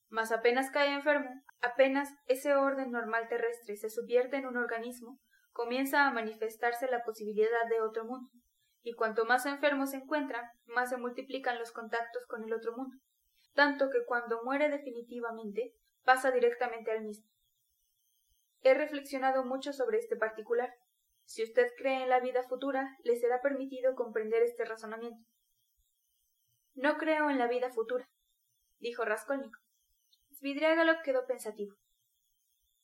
Mas 0.08 0.32
apenas 0.32 0.70
cae 0.70 0.94
enfermo, 0.94 1.30
apenas 1.60 2.10
ese 2.26 2.54
orden 2.54 2.90
normal 2.90 3.28
terrestre 3.28 3.76
se 3.76 3.90
subvierte 3.90 4.36
en 4.36 4.46
un 4.46 4.56
organismo, 4.56 5.18
comienza 5.52 6.06
a 6.06 6.12
manifestarse 6.12 6.88
la 6.88 7.02
posibilidad 7.02 7.68
de 7.68 7.80
otro 7.80 8.04
mundo, 8.04 8.30
y 8.82 8.94
cuanto 8.94 9.24
más 9.24 9.46
enfermo 9.46 9.86
se 9.86 9.96
encuentra, 9.96 10.52
más 10.66 10.90
se 10.90 10.96
multiplican 10.96 11.58
los 11.58 11.72
contactos 11.72 12.24
con 12.26 12.44
el 12.44 12.52
otro 12.52 12.76
mundo, 12.76 12.96
tanto 13.54 13.90
que 13.90 14.04
cuando 14.04 14.42
muere 14.44 14.68
definitivamente 14.68 15.74
pasa 16.04 16.30
directamente 16.30 16.92
al 16.92 17.02
mismo. 17.02 17.28
He 18.62 18.74
reflexionado 18.74 19.44
mucho 19.44 19.72
sobre 19.72 19.98
este 19.98 20.16
particular. 20.16 20.72
Si 21.26 21.42
usted 21.42 21.72
cree 21.76 22.02
en 22.02 22.08
la 22.08 22.20
vida 22.20 22.44
futura, 22.44 22.96
le 23.02 23.16
será 23.16 23.40
permitido 23.40 23.94
comprender 23.94 24.42
este 24.42 24.64
razonamiento. 24.64 25.22
No 26.74 26.96
creo 26.96 27.30
en 27.30 27.38
la 27.38 27.48
vida 27.48 27.70
futura, 27.70 28.08
dijo 28.78 29.04
Raskolnikov. 29.04 29.60
Svidriagalov 30.30 31.02
quedó 31.02 31.26
pensativo. 31.26 31.74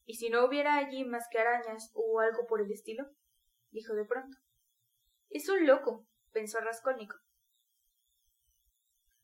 ¿Y 0.04 0.14
si 0.14 0.28
no 0.28 0.44
hubiera 0.44 0.76
allí 0.76 1.04
más 1.04 1.28
que 1.30 1.38
arañas 1.38 1.90
o 1.94 2.20
algo 2.20 2.46
por 2.46 2.60
el 2.60 2.72
estilo? 2.72 3.04
dijo 3.70 3.94
de 3.94 4.04
pronto. 4.04 4.36
Es 5.30 5.48
un 5.48 5.66
loco, 5.66 6.06
pensó 6.32 6.60
Raskolnikov. 6.60 7.20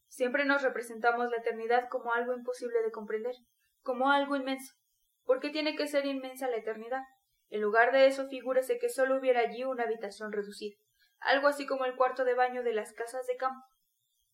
Siempre 0.06 0.44
nos 0.44 0.62
representamos 0.62 1.28
la 1.30 1.38
eternidad 1.38 1.88
como 1.90 2.12
algo 2.12 2.34
imposible 2.34 2.82
de 2.82 2.92
comprender, 2.92 3.34
como 3.82 4.10
algo 4.10 4.36
inmenso. 4.36 4.74
¿Por 5.24 5.40
qué 5.40 5.50
tiene 5.50 5.76
que 5.76 5.88
ser 5.88 6.06
inmensa 6.06 6.48
la 6.48 6.56
eternidad? 6.56 7.02
En 7.50 7.62
lugar 7.62 7.92
de 7.92 8.06
eso, 8.06 8.28
figúrese 8.28 8.78
que 8.78 8.88
solo 8.88 9.18
hubiera 9.18 9.40
allí 9.40 9.64
una 9.64 9.84
habitación 9.84 10.32
reducida, 10.32 10.76
algo 11.20 11.48
así 11.48 11.66
como 11.66 11.84
el 11.84 11.96
cuarto 11.96 12.24
de 12.24 12.34
baño 12.34 12.62
de 12.62 12.74
las 12.74 12.92
casas 12.92 13.26
de 13.26 13.36
campo, 13.36 13.64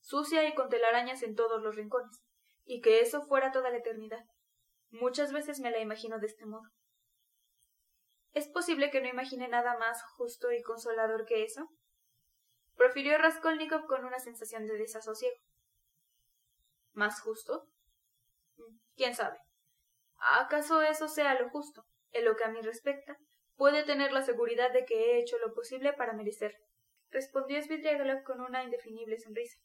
sucia 0.00 0.46
y 0.48 0.54
con 0.54 0.68
telarañas 0.68 1.22
en 1.22 1.34
todos 1.34 1.62
los 1.62 1.76
rincones, 1.76 2.22
y 2.64 2.80
que 2.80 3.00
eso 3.00 3.22
fuera 3.22 3.52
toda 3.52 3.70
la 3.70 3.78
eternidad. 3.78 4.24
Muchas 4.90 5.32
veces 5.32 5.60
me 5.60 5.70
la 5.70 5.80
imagino 5.80 6.18
de 6.18 6.26
este 6.26 6.46
modo. 6.46 6.68
¿Es 8.32 8.48
posible 8.48 8.90
que 8.90 9.00
no 9.00 9.08
imagine 9.08 9.48
nada 9.48 9.78
más 9.78 10.02
justo 10.16 10.50
y 10.50 10.62
consolador 10.62 11.24
que 11.24 11.44
eso? 11.44 11.68
Profirió 12.74 13.16
Raskolnikov 13.18 13.86
con 13.86 14.04
una 14.04 14.18
sensación 14.18 14.66
de 14.66 14.76
desasosiego. 14.76 15.36
¿Más 16.92 17.20
justo? 17.20 17.68
¿Quién 18.96 19.14
sabe? 19.14 19.38
¿Acaso 20.18 20.82
eso 20.82 21.08
sea 21.08 21.40
lo 21.40 21.48
justo? 21.50 21.84
En 22.14 22.24
lo 22.24 22.34
que 22.36 22.44
a 22.44 22.48
mí 22.48 22.62
respecta, 22.62 23.18
puede 23.56 23.84
tener 23.84 24.12
la 24.12 24.22
seguridad 24.22 24.72
de 24.72 24.86
que 24.86 24.94
he 24.94 25.20
hecho 25.20 25.36
lo 25.38 25.52
posible 25.52 25.92
para 25.92 26.14
merecerlo. 26.14 26.58
Respondió 27.10 27.62
Svidriagalov 27.62 28.22
con 28.22 28.40
una 28.40 28.64
indefinible 28.64 29.18
sonrisa. 29.18 29.58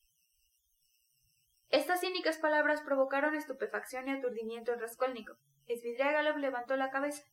Estas 1.70 2.02
cínicas 2.02 2.38
palabras 2.38 2.82
provocaron 2.82 3.36
estupefacción 3.36 4.08
y 4.08 4.12
aturdimiento 4.12 4.74
en 4.74 4.82
Raskolnikov. 4.82 5.38
Svidriagalov 5.68 6.38
levantó 6.38 6.76
la 6.76 6.92
cabeza 6.92 7.24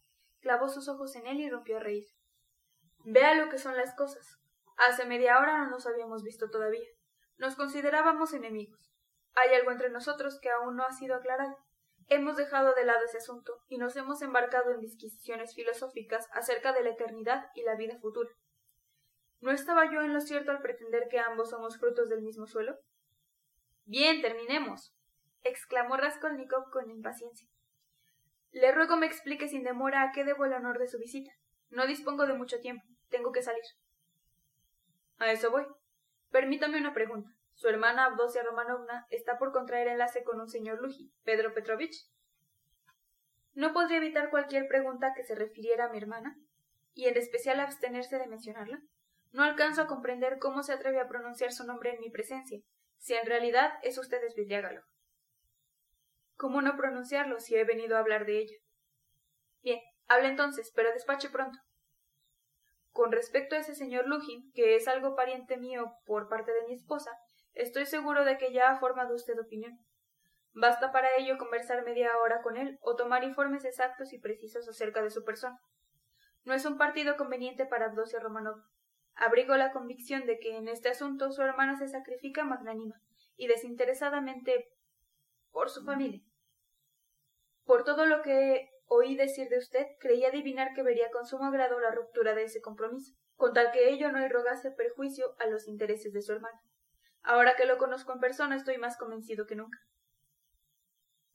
clavó 0.47 0.69
sus 0.69 0.89
ojos 0.89 1.17
en 1.17 1.27
él 1.27 1.41
y 1.41 1.51
rompió 1.51 1.79
a 1.79 1.81
reír. 1.81 2.07
Vea 3.05 3.35
lo 3.35 3.49
que 3.49 3.59
son 3.59 3.77
las 3.77 3.97
cosas. 3.97 4.39
Hace 4.77 5.05
media 5.05 5.41
hora 5.41 5.59
no 5.59 5.71
nos 5.71 5.87
habíamos 5.89 6.23
visto 6.23 6.51
todavía. 6.51 6.87
Nos 7.37 7.57
considerábamos 7.57 8.33
enemigos. 8.33 8.93
Hay 9.35 9.55
algo 9.55 9.73
entre 9.73 9.91
nosotros 9.91 10.39
que 10.41 10.51
aún 10.51 10.77
no 10.77 10.85
ha 10.85 10.93
sido 10.93 11.17
aclarado. 11.17 11.57
Hemos 12.09 12.37
dejado 12.37 12.73
de 12.75 12.85
lado 12.85 13.05
ese 13.05 13.19
asunto 13.19 13.53
y 13.69 13.79
nos 13.79 13.97
hemos 13.97 14.23
embarcado 14.23 14.71
en 14.71 14.81
disquisiciones 14.81 15.55
filosóficas 15.55 16.29
acerca 16.33 16.73
de 16.73 16.85
la 16.85 16.91
eternidad 16.91 17.47
y 17.55 17.63
la 17.63 17.75
vida 17.75 17.99
futura. 17.99 18.31
¿No 19.41 19.51
estaba 19.51 19.93
yo 19.93 20.03
en 20.03 20.15
lo 20.15 20.21
cierto 20.21 20.53
al 20.53 20.63
pretender 20.63 21.09
que 21.11 21.19
ambos 21.19 21.51
somos 21.51 21.79
frutos 21.79 22.09
del 22.09 22.23
mismo 22.23 22.47
suelo? 22.47 22.79
Bien, 23.85 24.21
terminemos. 24.23 24.95
exclamó 25.43 25.97
Raskolnikov 25.97 26.71
con 26.71 26.91
impaciencia. 26.91 27.49
Le 28.51 28.73
ruego 28.73 28.97
me 28.97 29.07
explique 29.07 29.49
sin 29.49 29.63
demora 29.63 30.03
a 30.03 30.13
qué 30.13 30.25
debo 30.25 30.45
el 30.45 30.53
honor 30.53 30.79
de 30.79 30.87
su 30.87 30.99
visita. 30.99 31.31
No 31.71 31.87
dispongo 31.87 32.27
de 32.27 32.35
mucho 32.35 32.59
tiempo. 32.61 32.85
Tengo 33.11 33.33
que 33.33 33.43
salir. 33.43 33.63
A 35.19 35.31
eso 35.31 35.51
voy. 35.51 35.67
Permítame 36.31 36.79
una 36.79 36.95
pregunta. 36.95 37.36
¿Su 37.57 37.69
hermana 37.69 38.05
Abdosia 38.05 38.43
Romanovna 38.43 39.07
está 39.09 39.39
por 39.39 39.51
contraer 39.51 39.89
enlace 39.89 40.23
con 40.25 40.39
un 40.39 40.47
señor 40.47 40.83
Luji, 40.83 41.11
Pedro 41.25 41.55
Petrovich? 41.55 42.07
No 43.55 43.73
podría 43.73 43.97
evitar 43.97 44.29
cualquier 44.29 44.69
pregunta 44.69 45.15
que 45.17 45.25
se 45.25 45.35
refiriera 45.35 45.87
a 45.87 45.89
mi 45.89 45.97
hermana, 45.97 46.37
y 46.93 47.07
en 47.07 47.17
especial 47.17 47.59
abstenerse 47.61 48.19
de 48.19 48.27
mencionarla. 48.27 48.83
No 49.33 49.43
alcanzo 49.43 49.81
a 49.81 49.87
comprender 49.87 50.39
cómo 50.39 50.63
se 50.63 50.75
atreve 50.75 51.01
a 51.01 51.09
pronunciar 51.09 51.51
su 51.51 51.65
nombre 51.65 51.95
en 51.95 52.01
mi 52.01 52.11
presencia, 52.11 52.61
si 52.99 53.15
en 53.15 53.25
realidad 53.25 53.73
es 53.83 53.97
usted 53.97 54.21
Svidriágalo. 54.29 54.83
¿Cómo 56.37 56.61
no 56.61 56.77
pronunciarlo 56.77 57.41
si 57.41 57.57
he 57.57 57.65
venido 57.65 57.97
a 57.97 58.01
hablar 58.01 58.27
de 58.27 58.39
ella? 58.41 58.57
Bien, 59.63 59.81
hable 60.09 60.29
entonces, 60.29 60.71
pero 60.75 60.93
despache 60.93 61.31
pronto. 61.31 61.59
Con 62.91 63.13
respecto 63.13 63.57
a 63.57 63.61
ese 63.61 63.75
señor 63.75 64.07
Lujin, 64.07 64.53
que 64.53 64.77
es 64.77 64.89
algo 64.89 65.17
pariente 65.17 65.57
mío 65.57 65.95
por 66.05 66.29
parte 66.29 66.53
de 66.53 66.67
mi 66.67 66.75
esposa, 66.75 67.11
estoy 67.57 67.87
seguro 67.87 68.25
de 68.25 68.39
que 68.39 68.53
ya 68.53 68.71
ha 68.71 68.79
formado 68.79 69.15
usted 69.15 69.39
opinión. 69.39 69.79
Basta 70.53 70.93
para 70.93 71.09
ello 71.19 71.37
conversar 71.37 71.85
media 71.85 72.17
hora 72.19 72.41
con 72.43 72.57
él 72.57 72.79
o 72.81 72.97
tomar 72.97 73.25
informes 73.25 73.65
exactos 73.65 74.13
y 74.13 74.19
precisos 74.19 74.69
acerca 74.69 75.03
de 75.03 75.11
su 75.11 75.25
persona. 75.25 75.59
No 76.45 76.55
es 76.55 76.65
un 76.65 76.79
partido 76.79 77.17
conveniente 77.17 77.67
para 77.67 77.87
Abdosia 77.87 78.21
Romanov. 78.21 78.63
Abrigo 79.15 79.57
la 79.57 79.73
convicción 79.73 80.27
de 80.27 80.39
que 80.39 80.57
en 80.57 80.69
este 80.69 80.89
asunto 80.89 81.33
su 81.33 81.43
hermana 81.43 81.77
se 81.77 81.89
sacrifica 81.89 82.45
magnánima 82.45 82.95
y 83.37 83.49
desinteresadamente 83.49 84.69
por 85.51 85.71
su 85.71 85.85
familia. 85.85 86.23
Por 87.65 87.85
todo 87.85 88.07
lo 88.07 88.23
que 88.23 88.71
oí 88.87 89.17
decir 89.17 89.49
de 89.49 89.59
usted, 89.59 89.87
creí 89.99 90.25
adivinar 90.25 90.73
que 90.75 90.83
vería 90.83 91.11
con 91.11 91.27
sumo 91.27 91.47
agrado 91.47 91.81
la 91.81 91.91
ruptura 91.91 92.35
de 92.35 92.45
ese 92.45 92.61
compromiso, 92.61 93.15
con 93.35 93.53
tal 93.53 93.73
que 93.73 93.89
ello 93.91 94.13
no 94.13 94.25
irrogase 94.25 94.71
perjuicio 94.71 95.35
a 95.39 95.47
los 95.47 95.67
intereses 95.67 96.13
de 96.13 96.23
su 96.23 96.33
hermana. 96.33 96.61
Ahora 97.27 97.57
que 97.57 97.67
lo 97.67 97.77
conozco 97.77 98.13
en 98.13 98.21
persona, 98.21 98.55
estoy 98.55 98.79
más 98.79 98.97
convencido 98.97 99.47
que 99.47 99.57
nunca. 99.57 99.81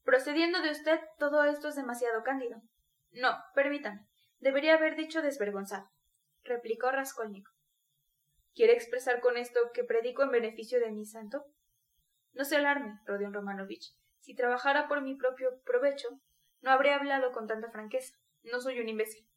Procediendo 0.04 0.62
de 0.62 0.72
usted, 0.72 1.02
todo 1.20 1.44
esto 1.44 1.68
es 1.68 1.76
demasiado 1.76 2.24
cándido. 2.24 2.62
No, 3.12 3.38
permítame. 3.54 4.08
Debería 4.40 4.76
haber 4.76 4.96
dicho 4.96 5.22
desvergonzado, 5.22 5.92
replicó 6.44 6.92
Raskolnikov. 6.92 7.54
¿Quiere 8.56 8.72
expresar 8.72 9.20
con 9.20 9.36
esto 9.36 9.60
que 9.74 9.84
predico 9.84 10.24
en 10.24 10.32
beneficio 10.32 10.80
de 10.80 10.92
mi 10.92 11.06
santo? 11.06 11.44
No 12.32 12.46
se 12.46 12.56
alarme, 12.56 12.98
Rodion 13.06 13.34
Romanovich. 13.34 13.94
Si 14.22 14.34
trabajara 14.34 14.88
por 14.88 15.02
mi 15.02 15.16
propio 15.16 15.62
provecho, 15.66 16.08
no 16.62 16.72
habría 16.72 16.96
hablado 16.96 17.34
con 17.34 17.48
tanta 17.48 17.70
franqueza. 17.70 18.16
No 18.44 18.62
soy 18.62 18.80
un 18.80 18.88
imbécil. 18.88 19.28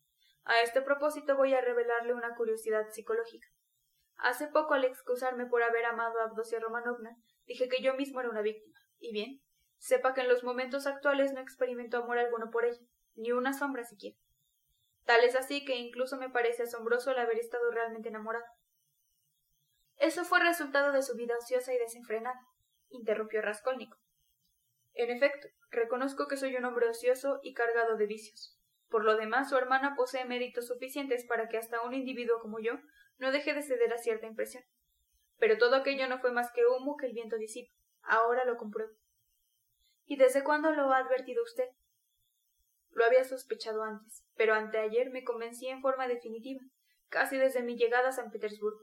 A 0.45 0.61
este 0.61 0.83
propósito 0.83 1.37
voy 1.37 1.53
a 1.53 1.61
revelarle 1.61 2.15
una 2.15 2.37
curiosidad 2.37 2.87
psicológica. 2.91 3.49
Hace 4.17 4.47
poco, 4.49 4.75
al 4.75 4.85
excusarme 4.85 5.47
por 5.47 5.63
haber 5.63 5.85
amado 5.85 6.21
a 6.21 6.25
Abdosia 6.25 6.61
Romanovna, 6.61 7.17
dije 7.47 7.69
que 7.69 7.83
yo 7.83 7.95
mismo 7.95 8.21
era 8.21 8.31
una 8.31 8.43
víctima. 8.43 8.79
Y 8.99 9.13
bien, 9.13 9.41
sepa 9.79 10.15
que 10.15 10.23
en 10.23 10.29
los 10.29 10.45
momentos 10.45 10.87
actuales 10.87 11.33
no 11.33 11.41
experimento 11.41 11.99
amor 11.99 12.19
alguno 12.19 12.51
por 12.51 12.65
ella, 12.65 12.81
ni 13.17 13.33
una 13.33 13.53
sombra 13.53 13.85
siquiera. 13.85 14.17
Tal 15.05 15.23
es 15.25 15.37
así 15.37 15.65
que 15.65 15.77
incluso 15.77 16.17
me 16.17 16.31
parece 16.31 16.63
asombroso 16.63 17.11
el 17.11 17.19
haber 17.19 17.39
estado 17.39 17.71
realmente 17.71 18.09
enamorado. 18.09 18.47
Eso 19.97 20.25
fue 20.25 20.41
resultado 20.41 20.93
de 20.93 21.03
su 21.03 21.15
vida 21.15 21.37
ociosa 21.37 21.73
y 21.75 21.79
desenfrenada, 21.79 22.41
interrumpió 22.89 23.43
Raskolnikov. 23.43 23.99
En 24.95 25.11
efecto, 25.11 25.49
reconozco 25.71 26.27
que 26.29 26.37
soy 26.37 26.57
un 26.57 26.65
hombre 26.65 26.89
ocioso 26.89 27.41
y 27.43 27.53
cargado 27.53 27.97
de 27.97 28.07
vicios. 28.07 28.59
Por 28.89 29.05
lo 29.05 29.17
demás, 29.17 29.51
su 29.51 29.57
hermana 29.57 29.95
posee 29.97 30.25
méritos 30.25 30.69
suficientes 30.69 31.25
para 31.27 31.49
que 31.49 31.59
hasta 31.59 31.83
un 31.83 31.95
individuo 31.95 32.39
como 32.41 32.61
yo 32.61 32.75
no 33.19 33.33
deje 33.33 33.55
de 33.55 33.63
ceder 33.63 33.93
a 33.93 33.99
cierta 33.99 34.27
impresión. 34.27 34.65
Pero 35.39 35.59
todo 35.59 35.77
aquello 35.77 36.09
no 36.09 36.21
fue 36.21 36.33
más 36.33 36.51
que 36.53 36.67
humo 36.67 36.97
que 36.97 37.07
el 37.07 37.13
viento 37.13 37.37
disipa. 37.37 37.73
Ahora 38.03 38.45
lo 38.45 38.57
compruebo. 38.57 38.93
¿Y 40.07 40.17
desde 40.17 40.45
cuándo 40.45 40.71
lo 40.73 40.93
ha 40.93 40.99
advertido 40.99 41.43
usted? 41.43 41.69
Lo 42.91 43.05
había 43.05 43.25
sospechado 43.25 43.83
antes, 43.83 44.25
pero 44.37 44.55
anteayer 44.55 45.11
me 45.11 45.25
convencí 45.25 45.67
en 45.67 45.81
forma 45.81 46.07
definitiva, 46.07 46.61
casi 47.09 47.37
desde 47.37 47.63
mi 47.63 47.77
llegada 47.77 48.11
a 48.11 48.13
San 48.13 48.31
Petersburgo. 48.31 48.81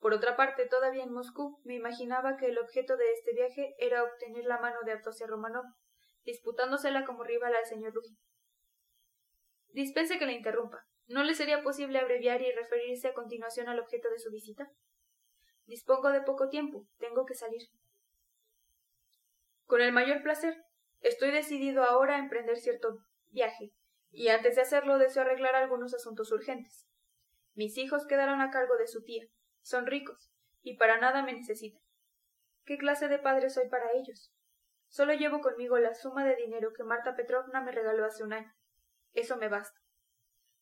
Por 0.00 0.14
otra 0.14 0.36
parte, 0.36 0.66
todavía 0.66 1.04
en 1.04 1.12
Moscú, 1.12 1.60
me 1.64 1.74
imaginaba 1.74 2.36
que 2.36 2.46
el 2.46 2.58
objeto 2.58 2.96
de 2.96 3.12
este 3.12 3.32
viaje 3.34 3.74
era 3.78 4.04
obtener 4.04 4.44
la 4.44 4.58
mano 4.58 4.78
de 4.84 4.92
Avdosia 4.92 5.26
Romanov, 5.26 5.64
disputándosela 6.24 7.04
como 7.04 7.24
rival 7.24 7.54
al 7.54 7.66
señor 7.66 7.94
Lugin. 7.94 8.16
Dispense 9.68 10.18
que 10.18 10.26
le 10.26 10.32
interrumpa. 10.32 10.84
¿No 11.08 11.24
le 11.24 11.34
sería 11.34 11.62
posible 11.62 11.98
abreviar 11.98 12.42
y 12.42 12.52
referirse 12.52 13.08
a 13.08 13.14
continuación 13.14 13.68
al 13.68 13.80
objeto 13.80 14.10
de 14.10 14.18
su 14.18 14.30
visita? 14.30 14.70
Dispongo 15.64 16.10
de 16.10 16.20
poco 16.20 16.50
tiempo. 16.50 16.86
Tengo 16.98 17.24
que 17.24 17.34
salir. 17.34 17.62
Con 19.64 19.80
el 19.80 19.92
mayor 19.92 20.22
placer. 20.22 20.62
Estoy 21.00 21.30
decidido 21.30 21.82
ahora 21.84 22.16
a 22.16 22.18
emprender 22.18 22.58
cierto 22.58 22.98
viaje, 23.28 23.72
y 24.10 24.28
antes 24.28 24.56
de 24.56 24.62
hacerlo 24.62 24.98
deseo 24.98 25.22
arreglar 25.22 25.54
algunos 25.54 25.94
asuntos 25.94 26.30
urgentes. 26.32 26.86
Mis 27.54 27.78
hijos 27.78 28.06
quedaron 28.06 28.40
a 28.40 28.50
cargo 28.50 28.76
de 28.76 28.88
su 28.88 29.04
tía, 29.04 29.24
son 29.60 29.86
ricos, 29.86 30.32
y 30.62 30.76
para 30.76 30.98
nada 30.98 31.22
me 31.22 31.32
necesitan. 31.32 31.80
¿Qué 32.64 32.78
clase 32.78 33.08
de 33.08 33.18
padre 33.18 33.48
soy 33.48 33.68
para 33.68 33.92
ellos? 33.92 34.34
Solo 34.88 35.12
llevo 35.12 35.40
conmigo 35.40 35.78
la 35.78 35.94
suma 35.94 36.24
de 36.24 36.34
dinero 36.34 36.72
que 36.76 36.82
Marta 36.82 37.14
Petrovna 37.14 37.60
me 37.60 37.72
regaló 37.72 38.04
hace 38.04 38.24
un 38.24 38.32
año. 38.32 38.52
Eso 39.12 39.36
me 39.36 39.48
basta. 39.48 39.78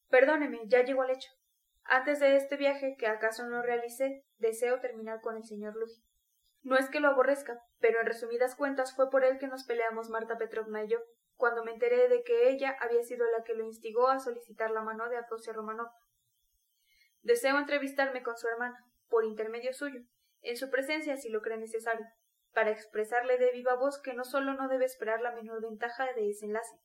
Perdóneme, 0.09 0.61
ya 0.67 0.83
llego 0.83 1.03
al 1.03 1.11
hecho. 1.11 1.31
Antes 1.85 2.21
de 2.21 2.37
este 2.37 2.57
viaje, 2.57 2.97
que 2.99 3.07
acaso 3.07 3.47
no 3.47 3.63
realicé, 3.63 4.25
deseo 4.39 4.81
terminar 4.81 5.21
con 5.21 5.37
el 5.37 5.45
señor 5.45 5.75
Luji. 5.77 6.03
No 6.63 6.77
es 6.77 6.91
que 6.91 7.01
lo 7.01 7.09
aborrezca, 7.09 7.61
pero 7.79 8.01
en 8.01 8.07
resumidas 8.07 8.57
cuentas 8.57 8.95
fue 8.95 9.09
por 9.09 9.25
él 9.25 9.39
que 9.39 9.47
nos 9.47 9.65
peleamos 9.65 10.11
Marta 10.11 10.37
Petrovna 10.37 10.85
y 10.85 10.89
yo, 10.89 10.99
cuando 11.37 11.63
me 11.63 11.73
enteré 11.73 12.09
de 12.09 12.23
que 12.25 12.49
ella 12.49 12.77
había 12.81 13.03
sido 13.03 13.25
la 13.31 13.45
que 13.45 13.55
lo 13.55 13.65
instigó 13.65 14.09
a 14.09 14.19
solicitar 14.19 14.71
la 14.71 14.83
mano 14.83 15.09
de 15.09 15.17
Atosia 15.17 15.53
Romanov. 15.53 15.91
Deseo 17.23 17.59
entrevistarme 17.59 18.23
con 18.23 18.37
su 18.37 18.49
hermana, 18.49 18.85
por 19.09 19.25
intermedio 19.25 19.73
suyo, 19.73 20.01
en 20.43 20.57
su 20.57 20.71
presencia 20.71 21.17
si 21.17 21.29
lo 21.29 21.41
cree 21.41 21.59
necesario, 21.59 22.07
para 22.53 22.71
expresarle 22.71 23.39
de 23.39 23.53
viva 23.53 23.75
voz 23.75 24.01
que 24.01 24.15
no 24.15 24.25
solo 24.25 24.55
no 24.55 24.69
debe 24.69 24.87
esperar 24.87 25.21
la 25.21 25.33
menor 25.33 25.63
ventaja 25.63 26.13
de 26.15 26.31
ese 26.31 26.47
enlace, 26.47 26.77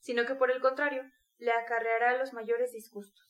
sino 0.00 0.26
que 0.26 0.34
por 0.34 0.50
el 0.50 0.60
contrario 0.60 1.04
le 1.42 1.50
acarreará 1.52 2.16
los 2.16 2.32
mayores 2.32 2.70
disgustos. 2.70 3.28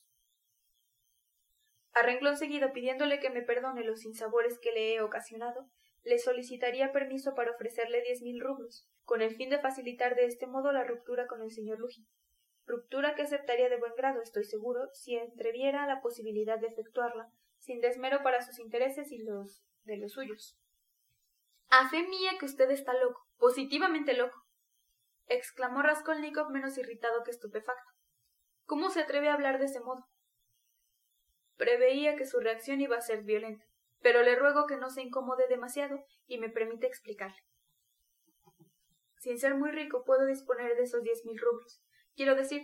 A 1.95 2.03
renglón 2.03 2.37
seguido, 2.37 2.73
pidiéndole 2.73 3.21
que 3.21 3.31
me 3.31 3.43
perdone 3.43 3.85
los 3.85 4.01
sinsabores 4.01 4.59
que 4.61 4.73
le 4.73 4.95
he 4.95 5.01
ocasionado, 5.01 5.69
le 6.03 6.19
solicitaría 6.19 6.93
permiso 6.93 7.35
para 7.35 7.53
ofrecerle 7.53 8.03
diez 8.03 8.21
mil 8.21 8.41
rublos, 8.41 8.87
con 9.05 9.23
el 9.23 9.35
fin 9.35 9.49
de 9.49 9.61
facilitar 9.61 10.15
de 10.15 10.27
este 10.27 10.47
modo 10.47 10.73
la 10.73 10.85
ruptura 10.85 11.27
con 11.27 11.43
el 11.43 11.51
señor 11.51 11.79
Lugin 11.79 12.07
ruptura 12.67 13.15
que 13.15 13.23
aceptaría 13.23 13.69
de 13.69 13.79
buen 13.79 13.95
grado, 13.97 14.23
estoy 14.23 14.45
seguro, 14.45 14.89
si 14.93 15.17
entreviera 15.17 15.87
la 15.87 16.01
posibilidad 16.01 16.59
de 16.59 16.69
efectuarla, 16.69 17.29
sin 17.59 17.81
desmero 17.81 18.23
para 18.23 18.43
sus 18.43 18.59
intereses 18.59 19.11
y 19.11 19.19
los 19.19 19.65
de 19.85 19.97
los 19.97 20.13
suyos. 20.13 20.57
A 21.69 21.89
fe 21.89 22.07
mía 22.07 22.33
que 22.39 22.47
usted 22.47 22.71
está 22.71 22.93
loco, 22.95 23.27
positivamente 23.39 24.15
loco, 24.15 24.39
exclamó 25.27 25.83
Raskolnikov 25.83 26.51
menos 26.51 26.79
irritado 26.79 27.25
que 27.25 27.31
estupefacto. 27.31 27.92
¿Cómo 28.73 28.89
se 28.89 29.01
atreve 29.01 29.29
a 29.29 29.35
hablar 29.35 29.59
de 29.59 29.67
ese 29.67 29.81
modo? 29.81 30.09
Preveía 31.59 32.17
que 32.17 32.25
su 32.25 32.41
reacción 32.41 32.81
iba 32.81 32.97
a 32.97 33.03
ser 33.03 33.23
violenta, 33.23 33.67
pero 34.01 34.23
le 34.23 34.35
ruego 34.35 34.65
que 34.67 34.79
no 34.79 34.89
se 34.89 35.03
incomode 35.03 35.47
demasiado 35.47 36.03
y 36.25 36.39
me 36.39 36.49
permite 36.49 36.87
explicarle. 36.87 37.37
Sin 39.19 39.39
ser 39.39 39.57
muy 39.57 39.73
rico 39.73 40.05
puedo 40.07 40.25
disponer 40.25 40.75
de 40.75 40.85
esos 40.85 41.03
diez 41.03 41.23
mil 41.27 41.39
rublos, 41.39 41.83
Quiero 42.17 42.35
decir, 42.35 42.63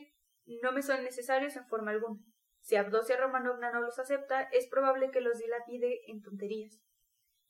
no 0.63 0.73
me 0.73 0.81
son 0.81 1.05
necesarios 1.05 1.57
en 1.57 1.67
forma 1.67 1.91
alguna. 1.91 2.23
Si 2.63 2.77
Abdosia 2.77 3.19
Romanovna 3.19 3.71
no 3.71 3.83
los 3.83 3.99
acepta, 3.99 4.45
es 4.45 4.67
probable 4.71 5.11
que 5.11 5.21
los 5.21 5.37
dilapide 5.37 6.01
en 6.07 6.23
tonterías. 6.23 6.81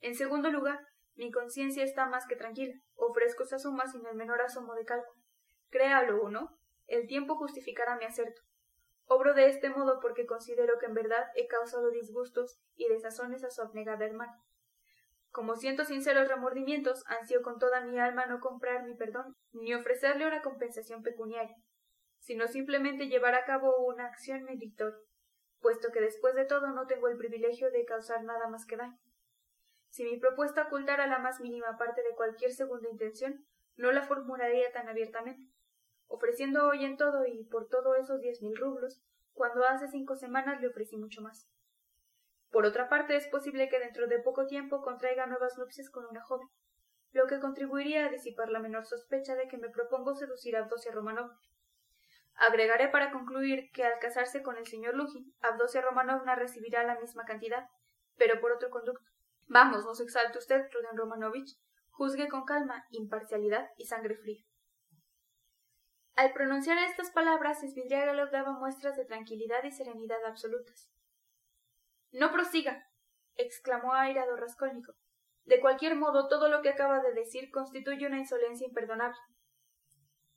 En 0.01 0.17
segundo 0.17 0.51
lugar, 0.51 0.81
mi 1.15 1.31
conciencia 1.31 1.85
está 1.85 2.07
más 2.07 2.27
que 2.27 2.35
tranquila. 2.35 2.75
Ofrezco 2.97 3.45
esa 3.45 3.61
suma 3.61 3.87
sin 3.87 4.05
el 4.05 4.17
menor 4.17 4.43
asomo 4.43 4.75
de 4.75 4.85
cálculo. 4.85 5.23
Créalo 5.71 6.25
o 6.25 6.29
no, 6.29 6.58
el 6.89 7.07
tiempo 7.07 7.37
justificará 7.37 7.97
mi 7.97 8.05
acerto. 8.05 8.43
Obro 9.07 9.33
de 9.33 9.47
este 9.47 9.71
modo 9.71 10.01
porque 10.01 10.27
considero 10.27 10.79
que 10.79 10.87
en 10.87 10.95
verdad 10.95 11.31
he 11.37 11.47
causado 11.47 11.91
disgustos 11.91 12.61
y 12.75 12.89
desazones 12.89 13.45
a 13.45 13.51
su 13.51 13.63
abnegada 13.63 14.05
hermana. 14.05 14.43
Como 15.31 15.55
siento 15.57 15.85
sinceros 15.85 16.29
remordimientos, 16.29 17.05
ansío 17.07 17.43
con 17.43 17.59
toda 17.59 17.81
mi 17.83 17.99
alma 17.99 18.27
no 18.27 18.41
comprar 18.41 18.85
mi 18.85 18.95
perdón 18.97 19.37
ni 19.53 19.75
ofrecerle 19.75 20.27
una 20.27 20.43
compensación 20.43 21.03
pecuniaria 21.03 21.57
sino 22.19 22.47
simplemente 22.47 23.09
llevar 23.09 23.35
a 23.35 23.45
cabo 23.45 23.87
una 23.87 24.07
acción 24.07 24.45
meritoria, 24.45 24.99
puesto 25.61 25.89
que 25.93 26.01
después 26.01 26.35
de 26.35 26.45
todo 26.45 26.69
no 26.73 26.87
tengo 26.87 27.09
el 27.09 27.17
privilegio 27.17 27.71
de 27.71 27.85
causar 27.85 28.23
nada 28.25 28.49
más 28.49 28.67
que 28.67 28.77
daño. 28.77 28.99
Si 29.89 30.05
mi 30.05 30.19
propuesta 30.19 30.65
ocultara 30.65 31.07
la 31.07 31.19
más 31.19 31.41
mínima 31.41 31.77
parte 31.79 32.03
de 32.03 32.15
cualquier 32.15 32.53
segunda 32.53 32.89
intención, 32.91 33.47
no 33.77 33.93
la 33.93 34.03
formularía 34.03 34.71
tan 34.73 34.89
abiertamente, 34.89 35.43
ofreciendo 36.09 36.67
hoy 36.67 36.85
en 36.85 36.97
todo 36.97 37.25
y 37.27 37.45
por 37.45 37.69
todo 37.69 37.95
esos 37.95 38.21
diez 38.21 38.43
mil 38.43 38.57
rublos, 38.57 39.01
cuando 39.33 39.65
hace 39.65 39.89
cinco 39.89 40.17
semanas 40.17 40.61
le 40.61 40.69
ofrecí 40.69 40.97
mucho 40.97 41.23
más. 41.23 41.49
Por 42.51 42.67
otra 42.67 42.89
parte, 42.89 43.15
es 43.15 43.29
posible 43.29 43.69
que 43.69 43.79
dentro 43.79 44.09
de 44.09 44.19
poco 44.19 44.47
tiempo 44.47 44.83
contraiga 44.83 45.27
nuevas 45.27 45.57
nupcias 45.59 45.91
con 45.91 46.05
una 46.07 46.23
joven, 46.23 46.49
lo 47.13 47.27
que 47.27 47.39
contribuiría 47.39 48.07
a 48.07 48.11
disipar 48.11 48.51
la 48.51 48.59
menor 48.59 48.85
sospecha 48.85 49.37
de 49.37 49.49
que 49.49 49.59
me 49.59 49.71
propongo 49.71 50.15
seducir 50.15 50.57
a 50.57 50.63
Dosia 50.63 50.93
Romanov, 50.93 51.31
Agregaré 52.39 52.89
para 52.89 53.11
concluir 53.11 53.69
que 53.73 53.83
al 53.83 53.99
casarse 53.99 54.45
con 54.45 54.57
el 54.59 54.67
señor 54.67 54.95
Lugin, 54.95 55.35
Abdosia 55.41 55.81
Romanovna 55.81 56.37
recibirá 56.37 56.85
la 56.85 56.99
misma 57.01 57.25
cantidad, 57.25 57.67
pero 58.17 58.41
por 58.41 58.53
otro 58.53 58.71
conducto. 58.71 59.05
Vamos, 59.49 59.85
no 59.85 59.93
se 59.93 60.05
exalte 60.05 60.39
usted, 60.39 60.69
Ruden 60.73 60.97
Romanovich. 60.97 61.59
Juzgue 61.91 62.29
con 62.29 62.45
calma, 62.45 62.87
imparcialidad 62.91 63.71
y 63.77 63.87
sangre 63.87 64.15
fría. 64.15 64.45
Al 66.19 66.33
pronunciar 66.33 66.79
estas 66.79 67.13
palabras, 67.13 67.61
Svidrigailov 67.61 68.33
daba 68.33 68.51
muestras 68.51 68.97
de 68.97 69.05
tranquilidad 69.05 69.63
y 69.63 69.71
serenidad 69.71 70.19
absolutas. 70.27 70.91
No 72.11 72.33
prosiga, 72.33 72.89
exclamó 73.37 73.93
airado 73.93 74.35
Raskolnikov. 74.35 74.97
De 75.45 75.61
cualquier 75.61 75.95
modo, 75.95 76.27
todo 76.27 76.49
lo 76.49 76.61
que 76.61 76.71
acaba 76.71 76.99
de 76.99 77.13
decir 77.13 77.53
constituye 77.53 78.05
una 78.05 78.19
insolencia 78.19 78.67
imperdonable. 78.67 79.21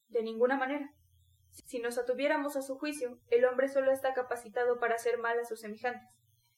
De 0.10 0.22
ninguna 0.22 0.56
manera. 0.56 0.88
Si 1.50 1.80
nos 1.80 1.98
atuviéramos 1.98 2.56
a 2.58 2.62
su 2.62 2.78
juicio, 2.78 3.18
el 3.32 3.44
hombre 3.46 3.68
solo 3.68 3.92
está 3.92 4.14
capacitado 4.14 4.80
para 4.80 4.94
hacer 4.94 5.18
mal 5.18 5.40
a 5.40 5.46
sus 5.46 5.62
semejantes, 5.62 6.08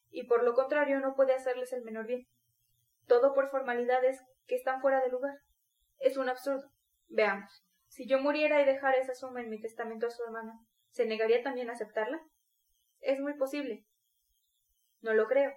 y 0.09 0.27
por 0.27 0.43
lo 0.43 0.53
contrario 0.53 0.99
no 0.99 1.15
puede 1.15 1.33
hacerles 1.33 1.71
el 1.71 1.85
menor 1.85 2.07
bien. 2.07 2.27
Todo 3.07 3.33
por 3.33 3.47
formalidades 3.47 4.19
que 4.47 4.55
están 4.55 4.81
fuera 4.81 4.99
de 4.99 5.11
lugar. 5.11 5.37
Es 5.99 6.17
un 6.17 6.27
absurdo. 6.27 6.69
Veamos. 7.07 7.63
Si 7.93 8.07
yo 8.07 8.17
muriera 8.17 8.59
y 8.59 8.65
dejara 8.65 8.97
esa 8.97 9.13
suma 9.13 9.41
en 9.41 9.51
mi 9.51 9.61
testamento 9.61 10.07
a 10.07 10.09
su 10.09 10.23
hermana, 10.23 10.59
¿se 10.89 11.05
negaría 11.05 11.43
también 11.43 11.69
a 11.69 11.73
aceptarla? 11.73 12.19
Es 13.01 13.19
muy 13.19 13.35
posible. 13.35 13.85
No 15.01 15.13
lo 15.13 15.27
creo. 15.27 15.53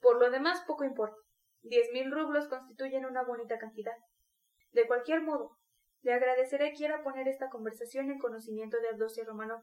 Por 0.00 0.20
lo 0.20 0.30
demás, 0.30 0.62
poco 0.64 0.84
importa. 0.84 1.16
Diez 1.62 1.90
mil 1.92 2.12
rublos 2.12 2.46
constituyen 2.46 3.04
una 3.04 3.24
bonita 3.24 3.58
cantidad. 3.58 3.96
De 4.70 4.86
cualquier 4.86 5.22
modo, 5.22 5.58
le 6.02 6.12
agradeceré 6.12 6.72
quiera 6.72 7.02
poner 7.02 7.26
esta 7.26 7.50
conversación 7.50 8.12
en 8.12 8.20
conocimiento 8.20 8.80
de 8.80 8.90
Abdosia 8.90 9.24
Romanov. 9.24 9.62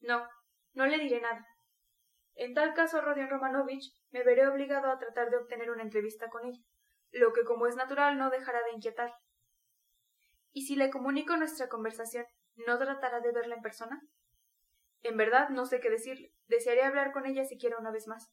No, 0.00 0.28
No 0.74 0.84
le 0.84 0.98
diré 0.98 1.22
nada. 1.22 1.46
En 2.34 2.52
tal 2.52 2.74
caso, 2.74 3.00
Rodion 3.00 3.30
Romanovich, 3.30 3.90
me 4.10 4.22
veré 4.22 4.46
obligado 4.46 4.90
a 4.90 4.98
tratar 4.98 5.30
de 5.30 5.38
obtener 5.38 5.70
una 5.70 5.82
entrevista 5.82 6.28
con 6.28 6.44
ella, 6.44 6.60
lo 7.10 7.32
que 7.32 7.44
como 7.44 7.66
es 7.66 7.74
natural 7.74 8.18
no 8.18 8.28
dejará 8.28 8.62
de 8.64 8.72
inquietar. 8.72 9.14
¿Y 10.58 10.62
si 10.62 10.74
le 10.74 10.90
comunico 10.90 11.36
nuestra 11.36 11.68
conversación, 11.68 12.26
no 12.66 12.80
tratará 12.80 13.20
de 13.20 13.30
verla 13.30 13.54
en 13.54 13.62
persona? 13.62 14.02
En 15.02 15.16
verdad 15.16 15.50
no 15.50 15.66
sé 15.66 15.78
qué 15.78 15.88
decirle. 15.88 16.34
Desearía 16.48 16.88
hablar 16.88 17.12
con 17.12 17.26
ella 17.26 17.44
siquiera 17.44 17.78
una 17.78 17.92
vez 17.92 18.08
más. 18.08 18.28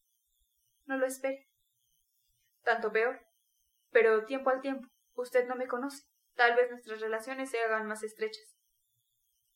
No 0.86 0.98
lo 0.98 1.06
espere. 1.06 1.48
Tanto 2.64 2.92
peor. 2.92 3.22
Pero 3.92 4.26
tiempo 4.26 4.50
al 4.50 4.62
tiempo. 4.62 4.88
Usted 5.14 5.48
no 5.48 5.56
me 5.56 5.68
conoce. 5.68 6.08
Tal 6.34 6.56
vez 6.56 6.72
nuestras 6.72 7.00
relaciones 7.00 7.52
se 7.52 7.60
hagan 7.60 7.86
más 7.86 8.02
estrechas. 8.02 8.58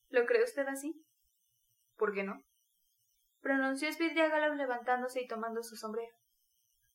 ¿Lo 0.09 0.27
cree 0.27 0.43
usted 0.43 0.67
así? 0.67 1.03
¿Por 1.97 2.13
qué 2.13 2.21
no? 2.21 2.45
pronunció 3.41 3.91
Svidriágalo 3.91 4.53
levantándose 4.53 5.23
y 5.23 5.27
tomando 5.27 5.63
su 5.63 5.75
sombrero. 5.75 6.15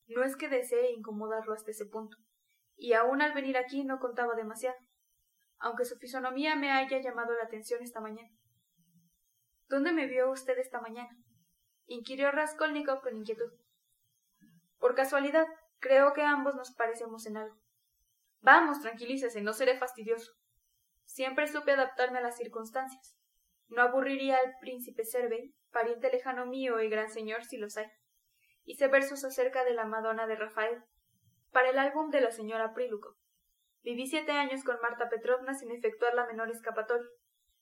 No 0.07 0.23
es 0.23 0.37
que 0.37 0.47
desee 0.47 0.91
incomodarlo 0.91 1.53
hasta 1.53 1.71
ese 1.71 1.85
punto, 1.85 2.15
y 2.77 2.93
aún 2.93 3.21
al 3.21 3.33
venir 3.33 3.57
aquí 3.57 3.83
no 3.83 3.99
contaba 3.99 4.35
demasiado, 4.35 4.77
aunque 5.65 5.83
su 5.83 5.97
fisonomía 5.97 6.55
me 6.55 6.71
haya 6.71 7.01
llamado 7.01 7.33
la 7.33 7.45
atención 7.45 7.81
esta 7.81 7.99
mañana. 7.99 8.29
¿Dónde 9.67 9.93
me 9.93 10.05
vio 10.05 10.29
usted 10.29 10.59
esta 10.59 10.79
mañana? 10.79 11.09
inquirió 11.87 12.29
Raskolnikov 12.29 13.01
con 13.01 13.17
inquietud. 13.17 13.51
Por 14.77 14.93
casualidad, 14.93 15.47
creo 15.79 16.13
que 16.13 16.21
ambos 16.21 16.53
nos 16.53 16.75
parecemos 16.75 17.25
en 17.25 17.37
algo. 17.37 17.55
Vamos, 18.41 18.79
tranquilícese, 18.81 19.41
no 19.41 19.53
seré 19.53 19.75
fastidioso. 19.79 20.33
Siempre 21.03 21.47
supe 21.47 21.71
adaptarme 21.71 22.19
a 22.19 22.21
las 22.21 22.37
circunstancias. 22.37 23.17
No 23.67 23.81
aburriría 23.81 24.37
al 24.37 24.53
príncipe 24.61 25.03
Servey 25.03 25.55
pariente 25.71 26.11
lejano 26.11 26.45
mío 26.45 26.79
y 26.79 26.89
gran 26.89 27.09
señor 27.09 27.43
si 27.43 27.57
los 27.57 27.75
hay. 27.77 27.87
Hice 28.65 28.87
versos 28.87 29.25
acerca 29.25 29.63
de 29.63 29.73
la 29.73 29.85
Madonna 29.85 30.27
de 30.27 30.35
Rafael, 30.35 30.83
para 31.51 31.71
el 31.71 31.79
álbum 31.79 32.11
de 32.11 32.21
la 32.21 32.29
señora 32.29 32.75
Priluko. 32.75 33.17
Viví 33.85 34.07
siete 34.07 34.31
años 34.31 34.63
con 34.63 34.79
Marta 34.81 35.09
Petrovna 35.09 35.53
sin 35.53 35.69
efectuar 35.69 36.15
la 36.15 36.25
menor 36.25 36.49
escapatoria. 36.49 37.07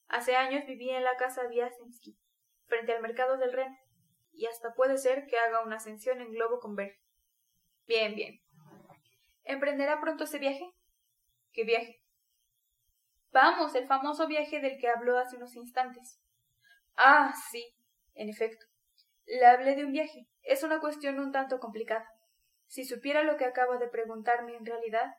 Hace 0.07 0.37
años 0.37 0.65
viví 0.65 0.89
en 0.89 1.03
la 1.03 1.17
casa 1.17 1.47
Viasensky, 1.47 2.17
frente 2.65 2.93
al 2.93 3.01
mercado 3.01 3.37
del 3.37 3.51
Ren, 3.51 3.77
y 4.31 4.45
hasta 4.45 4.73
puede 4.73 4.97
ser 4.97 5.25
que 5.25 5.37
haga 5.37 5.65
una 5.65 5.75
ascensión 5.75 6.21
en 6.21 6.31
globo 6.31 6.61
con 6.61 6.75
Berg. 6.75 6.95
Bien, 7.87 8.15
bien. 8.15 8.39
¿Emprenderá 9.43 9.99
pronto 9.99 10.23
ese 10.23 10.39
viaje? 10.39 10.65
¿Qué 11.51 11.65
viaje? 11.65 12.01
Vamos, 13.33 13.75
el 13.75 13.85
famoso 13.85 14.25
viaje 14.25 14.61
del 14.61 14.77
que 14.79 14.87
habló 14.87 15.17
hace 15.17 15.35
unos 15.35 15.57
instantes. 15.57 16.21
Ah, 16.95 17.33
sí, 17.51 17.75
en 18.13 18.29
efecto, 18.29 18.65
le 19.25 19.45
hablé 19.45 19.75
de 19.75 19.83
un 19.83 19.91
viaje. 19.91 20.29
Es 20.41 20.63
una 20.63 20.79
cuestión 20.79 21.19
un 21.19 21.33
tanto 21.33 21.59
complicada. 21.59 22.07
Si 22.67 22.85
supiera 22.85 23.23
lo 23.23 23.35
que 23.35 23.43
acaba 23.43 23.77
de 23.77 23.89
preguntarme 23.89 24.55
en 24.55 24.65
realidad, 24.65 25.13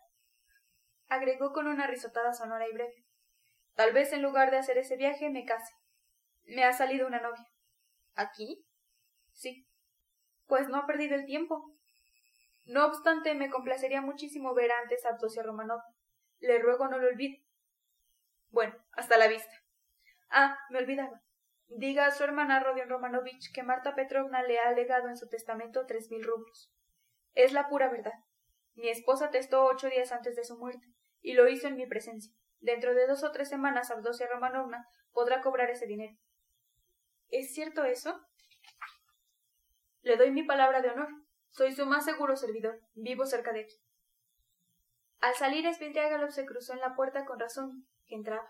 agregó 1.15 1.53
con 1.53 1.67
una 1.67 1.87
risotada 1.87 2.33
sonora 2.33 2.69
y 2.69 2.73
breve. 2.73 3.05
Tal 3.75 3.93
vez 3.93 4.13
en 4.13 4.23
lugar 4.23 4.51
de 4.51 4.59
hacer 4.59 4.79
ese 4.79 4.97
viaje 4.97 5.31
me 5.31 5.45
case. 5.45 5.73
Me 6.45 6.65
ha 6.65 6.73
salido 6.73 7.07
una 7.07 7.21
novia. 7.21 7.47
¿Aquí? 8.15 8.65
Sí. 9.33 9.67
Pues 10.47 10.69
no 10.69 10.77
ha 10.77 10.87
perdido 10.87 11.15
el 11.15 11.27
tiempo. 11.27 11.75
No 12.67 12.87
obstante, 12.87 13.35
me 13.35 13.51
complacería 13.51 14.01
muchísimo 14.01 14.55
ver 14.55 14.71
antes 14.73 15.05
a 15.05 15.11
Abdosia 15.11 15.43
Romanov. 15.43 15.81
Le 16.39 16.59
ruego 16.59 16.89
no 16.89 16.99
lo 16.99 17.09
olvide. 17.09 17.45
Bueno, 18.51 18.75
hasta 18.93 19.17
la 19.17 19.27
vista. 19.27 19.53
Ah, 20.31 20.59
me 20.71 20.79
olvidaba. 20.79 21.21
Diga 21.67 22.07
a 22.07 22.13
su 22.13 22.23
hermana 22.23 22.61
Rodion 22.61 22.89
Romanovich 22.89 23.53
que 23.53 23.63
Marta 23.63 23.95
Petrovna 23.95 24.43
le 24.43 24.59
ha 24.59 24.71
legado 24.73 25.09
en 25.09 25.17
su 25.17 25.29
testamento 25.29 25.87
tres 25.87 26.11
mil 26.11 26.23
rublos. 26.23 26.71
Es 27.33 27.53
la 27.53 27.69
pura 27.69 27.89
verdad. 27.89 28.13
Mi 28.75 28.89
esposa 28.89 29.31
testó 29.31 29.65
ocho 29.67 29.89
días 29.89 30.13
antes 30.13 30.37
de 30.37 30.45
su 30.45 30.59
muerte, 30.59 30.87
y 31.25 31.33
lo 31.33 31.49
hizo 31.49 31.67
en 31.67 31.77
mi 31.77 31.87
presencia. 31.87 32.33
Dentro 32.61 32.95
de 32.95 33.07
dos 33.09 33.25
o 33.25 33.33
tres 33.33 33.49
semanas 33.49 33.91
Abdosia 33.91 34.29
Romanovna 34.31 34.87
podrá 35.13 35.41
cobrar 35.41 35.71
ese 35.71 35.87
dinero. 35.87 36.17
¿Es 37.31 37.55
cierto 37.55 37.83
eso? 37.85 38.21
Le 40.03 40.17
doy 40.19 40.31
mi 40.31 40.43
palabra 40.43 40.83
de 40.83 40.91
honor. 40.91 41.09
Soy 41.49 41.73
su 41.73 41.87
más 41.87 42.05
seguro 42.05 42.37
servidor. 42.37 42.79
Vivo 42.95 43.25
cerca 43.25 43.53
de 43.53 43.61
aquí. 43.61 43.75
Al 45.21 45.35
salir, 45.35 45.65
Svidriagalov 45.73 46.31
se 46.31 46.45
cruzó 46.45 46.75
en 46.75 46.81
la 46.81 46.95
puerta 46.95 47.25
con 47.25 47.41
razón, 47.41 47.87
que 48.07 48.17
entraba. 48.17 48.47